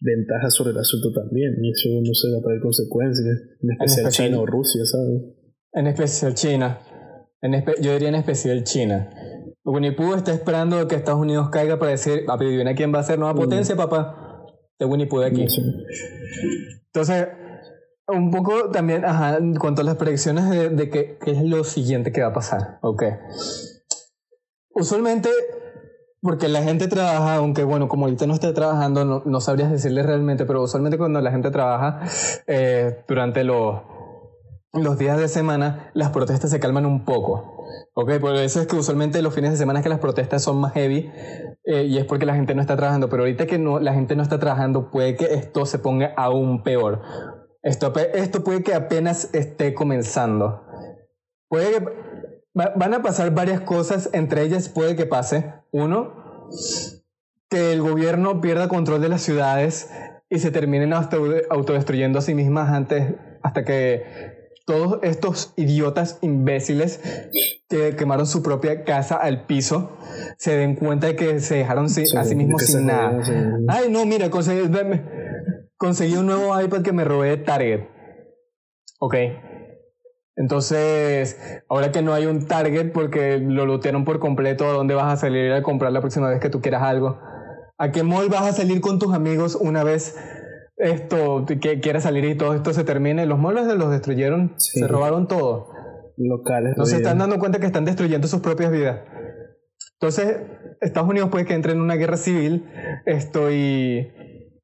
[0.00, 4.10] ventaja sobre el asunto también, y eso no se va a traer consecuencias, en especial,
[4.10, 5.22] China o Rusia, ¿sabes?
[5.72, 6.78] En especial China.
[7.40, 9.10] En yo diría en especial China.
[9.64, 13.34] Winnie está esperando que Estados Unidos caiga para decir, viene quién va a ser nueva
[13.34, 13.36] mm.
[13.36, 14.46] potencia, papá.
[14.78, 15.46] De Winnie Pooh aquí.
[16.86, 17.28] Entonces,
[18.12, 22.22] un poco también, ajá, en cuanto a las predicciones de, qué, es lo siguiente que
[22.22, 22.78] va a pasar.
[22.82, 23.04] Ok.
[24.74, 25.30] Usualmente,
[26.20, 30.02] porque la gente trabaja, aunque bueno, como ahorita no esté trabajando, no, no sabrías decirle
[30.02, 32.00] realmente, pero usualmente cuando la gente trabaja
[32.46, 33.82] eh, durante los,
[34.72, 37.52] los días de semana, las protestas se calman un poco.
[37.94, 40.58] Ok, por eso es que usualmente los fines de semana es que las protestas son
[40.58, 41.10] más heavy
[41.64, 44.16] eh, y es porque la gente no está trabajando, pero ahorita que no, la gente
[44.16, 47.02] no está trabajando puede que esto se ponga aún peor.
[47.62, 50.64] Esto, esto puede que apenas esté comenzando.
[51.48, 51.88] Puede que,
[52.54, 56.48] van a pasar varias cosas, entre ellas puede que pase, uno,
[57.48, 59.90] que el gobierno pierda control de las ciudades
[60.28, 67.00] y se terminen autodestruyendo a sí mismas antes, hasta que todos estos idiotas imbéciles
[67.68, 69.96] que quemaron su propia casa al piso
[70.38, 71.88] se den cuenta de que se dejaron a
[72.24, 73.20] sí mismos sin nada.
[73.68, 74.68] Ay, no, mira, conseguí,
[75.82, 77.88] conseguí un nuevo iPad que me robé de Target.
[79.00, 79.16] Ok.
[80.36, 81.36] Entonces,
[81.68, 85.16] ahora que no hay un Target porque lo lootearon por completo, ¿a dónde vas a
[85.16, 87.18] salir a comprar la próxima vez que tú quieras algo?
[87.78, 90.16] ¿A qué mall vas a salir con tus amigos una vez
[90.76, 93.26] esto que quieras salir y todo esto se termine?
[93.26, 95.66] Los malls los destruyeron, se robaron todo.
[96.16, 96.76] Locales.
[96.76, 99.00] No se están dando cuenta que están destruyendo sus propias vidas.
[99.94, 100.42] Entonces,
[100.80, 102.70] Estados Unidos puede que entre en una guerra civil
[103.04, 104.12] esto y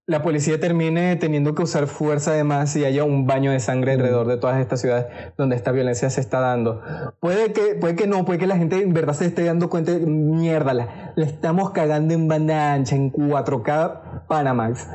[0.09, 4.27] la policía termine teniendo que usar fuerza además y haya un baño de sangre alrededor
[4.27, 5.05] de todas estas ciudades
[5.37, 6.81] donde esta violencia se está dando.
[7.21, 9.93] Puede que, puede que no, puede que la gente en verdad se esté dando cuenta
[9.93, 14.89] de mierda, la, le estamos cagando en banda ancha, en 4K Panamax.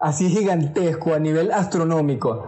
[0.00, 2.44] Así gigantesco, a nivel astronómico.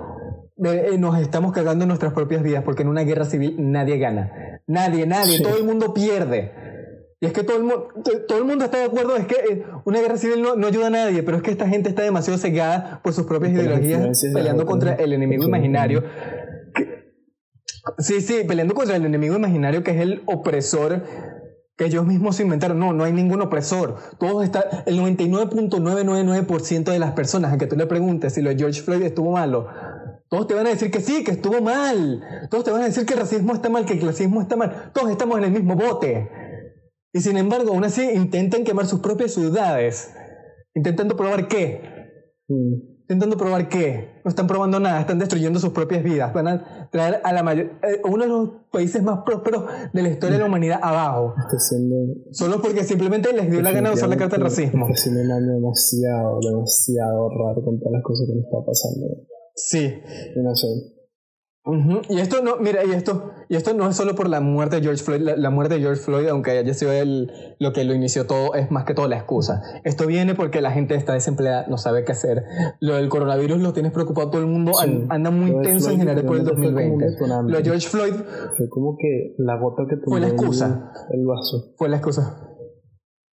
[0.64, 4.60] Eh, nos estamos cagando en nuestras propias vidas porque en una guerra civil nadie gana.
[4.66, 6.52] Nadie, nadie, todo el mundo pierde.
[7.22, 7.88] Y es que todo el, mundo,
[8.26, 10.86] todo el mundo está de acuerdo, es que eh, una guerra civil no, no, ayuda
[10.86, 14.64] a nadie, pero es que esta gente está demasiado cegada por sus propias ideologías, peleando
[14.64, 16.02] contra el enemigo imaginario.
[17.98, 21.04] sí, sí, peleando contra el enemigo imaginario que es el opresor
[21.76, 22.78] que ellos mismos se inventaron.
[22.78, 23.96] No, no hay ningún opresor.
[24.18, 28.56] Todos está, el 99.999% de las personas a que tú le preguntes si lo de
[28.56, 29.68] George Floyd estuvo malo,
[30.30, 32.22] todos te van a decir que sí, que estuvo mal.
[32.50, 34.92] Todos te van a decir que el racismo está mal, que el clasismo está mal.
[34.94, 36.30] Todos estamos en el mismo bote.
[37.12, 40.12] Y sin embargo, aún así intentan quemar sus propias ciudades.
[40.74, 41.82] Intentando probar qué.
[42.48, 42.90] Mm.
[43.02, 44.20] Intentando probar qué.
[44.24, 46.32] No están probando nada, están destruyendo sus propias vidas.
[46.32, 50.10] Van a traer a la mayor, eh, uno de los países más prósperos de la
[50.10, 51.34] historia de la humanidad abajo.
[52.30, 54.86] Solo porque simplemente les dio la gana de usar la carta del racismo.
[54.86, 59.06] Está siendo un año demasiado, demasiado raro con todas las cosas que nos está pasando.
[59.56, 59.92] Sí.
[60.36, 60.68] Y no sé.
[62.08, 64.82] Y esto no, mira, y esto, y esto no es solo por la muerte de
[64.82, 65.20] George Floyd.
[65.20, 68.70] La, muerte de George Floyd, aunque haya sido él lo que lo inició todo, es
[68.70, 69.62] más que todo la excusa.
[69.84, 72.44] Esto viene porque la gente está desempleada, no sabe qué hacer.
[72.80, 74.72] Lo del coronavirus lo tienes preocupado todo el mundo,
[75.10, 77.06] anda muy tenso en general por el 2020.
[77.46, 78.14] Lo de George Floyd
[78.56, 80.92] fue como que la gota que fue la excusa.
[81.10, 81.74] El, vaso.
[81.76, 82.48] Fue la excusa.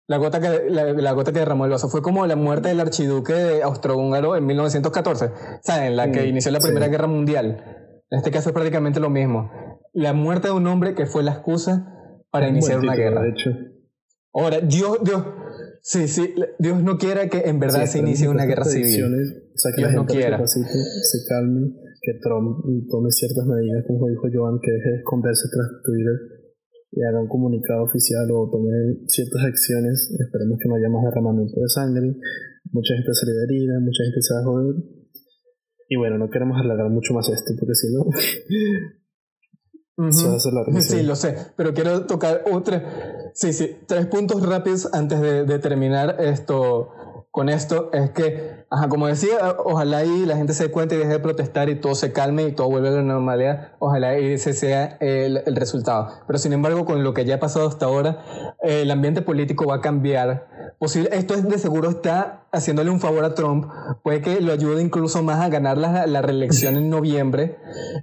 [0.08, 3.62] La gota, que, la, gota que derramó el vaso fue como la muerte del archiduque
[3.62, 5.30] austrohúngaro en 1914,
[5.62, 5.96] ¿saben?
[5.96, 7.75] La que inició la Primera Guerra Mundial.
[8.10, 9.50] En este caso es prácticamente lo mismo.
[9.92, 11.90] la muerte de un hombre que fue la excusa
[12.30, 13.22] para iniciar una guerra.
[13.22, 13.50] De hecho.
[14.34, 15.24] Ahora, Dios, Dios,
[15.80, 19.02] sí, sí, Dios no quiera que en verdad se inicie una guerra civil.
[19.02, 20.46] O sea, que Dios la gente no quiera.
[20.46, 25.82] se calme, que Trump tome ciertas medidas, como dijo Joan, que deje de esconderse tras
[25.82, 26.36] Twitter
[26.92, 28.70] y haga un comunicado oficial o tome
[29.08, 30.12] ciertas acciones.
[30.20, 32.14] Esperemos que no haya más derramamiento de sangre.
[32.72, 34.74] Mucha gente sale herida, mucha gente se va a joder.
[35.88, 38.04] Y bueno, no queremos alargar mucho más esto, porque si no.
[40.82, 43.32] Sí, lo sé, pero quiero tocar otra.
[43.32, 46.90] Sí, sí, tres puntos rápidos antes de, de terminar esto
[47.36, 50.98] con esto es que, ajá, como decía, ojalá y la gente se dé cuenta y
[50.98, 54.32] deje de protestar y todo se calme y todo vuelva a la normalidad, ojalá y
[54.32, 56.10] ese sea el, el resultado.
[56.26, 59.76] Pero sin embargo, con lo que ya ha pasado hasta ahora, el ambiente político va
[59.76, 60.48] a cambiar.
[60.78, 63.70] Posible, esto es de seguro está haciéndole un favor a Trump,
[64.02, 67.56] puede que lo ayude incluso más a ganar la, la reelección en noviembre.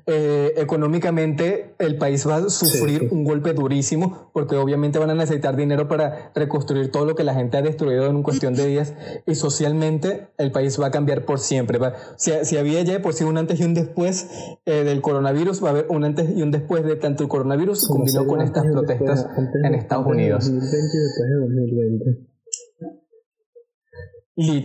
[0.05, 5.55] Eh, económicamente, el país va a sufrir un golpe durísimo porque obviamente van a necesitar
[5.55, 8.93] dinero para reconstruir todo lo que la gente ha destruido en cuestión de días
[9.25, 11.79] y socialmente el país va a cambiar por siempre.
[12.17, 14.27] si, si, había ya por sí un antes y un después
[14.65, 17.87] eh, del coronavirus, va a haber un antes y un después de tanto el coronavirus
[17.87, 19.27] combinado con estas protestas
[19.63, 20.51] en Estados Unidos.
[20.51, 22.27] 2020 y después de 2020.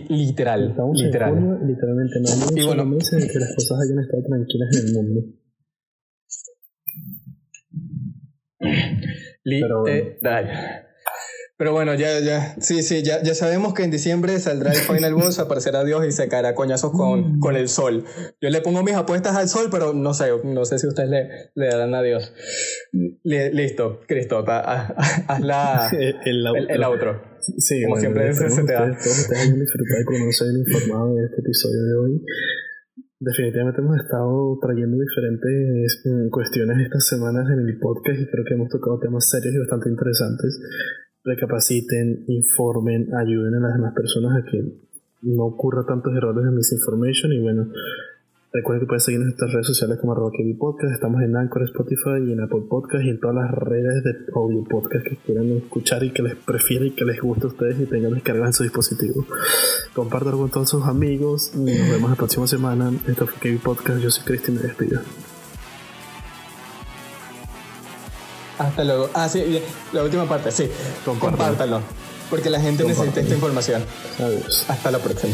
[0.09, 1.37] literal, Estamos literal.
[1.37, 4.93] En literalmente no hay y bueno, meses que las cosas hayan estado tranquilas en el
[4.93, 5.21] mundo.
[9.43, 10.88] Literal.
[11.59, 15.13] Pero bueno, ya, ya, sí, sí, ya, ya sabemos que en diciembre saldrá el Final
[15.13, 17.39] Boss, aparecerá Dios y se caerá coñazos con, mm.
[17.41, 18.05] con el sol.
[18.39, 21.27] Yo le pongo mis apuestas al sol, pero no sé, no sé si ustedes le,
[21.55, 22.33] le darán a Dios.
[23.23, 27.19] listo, Cristo, haz la, el, el, outro.
[27.57, 28.95] Sí, como siempre se, se te da.
[28.95, 32.23] Todos ustedes hayan disfrutado y por lo menos hayan informado de este episodio de hoy.
[33.19, 38.53] Definitivamente hemos estado trayendo diferentes mm, cuestiones estas semanas en el podcast y creo que
[38.53, 40.55] hemos tocado temas serios y bastante interesantes
[41.23, 44.63] recapaciten, informen, ayuden a las demás personas a que
[45.21, 47.67] no ocurra tantos errores de misinformation y bueno,
[48.53, 52.23] recuerden que pueden seguirnos en nuestras redes sociales como arroba Podcast, estamos en Anchor, Spotify
[52.25, 56.03] y en Apple Podcast y en todas las redes de audio podcast que quieran escuchar
[56.03, 58.63] y que les prefieren y que les guste a ustedes y tengan descargas en su
[58.63, 59.25] dispositivo.
[59.93, 62.91] Compártanlo con todos sus amigos y nos vemos la próxima semana.
[63.07, 65.01] Esto fue KB Podcast, yo soy Cristian y despido.
[68.59, 69.09] Hasta luego.
[69.13, 69.61] Ah, sí,
[69.93, 70.69] la última parte, sí.
[71.05, 71.81] Compártalo.
[72.29, 73.83] Porque la gente necesita esta información.
[74.19, 74.65] Adiós.
[74.67, 75.33] Hasta la próxima.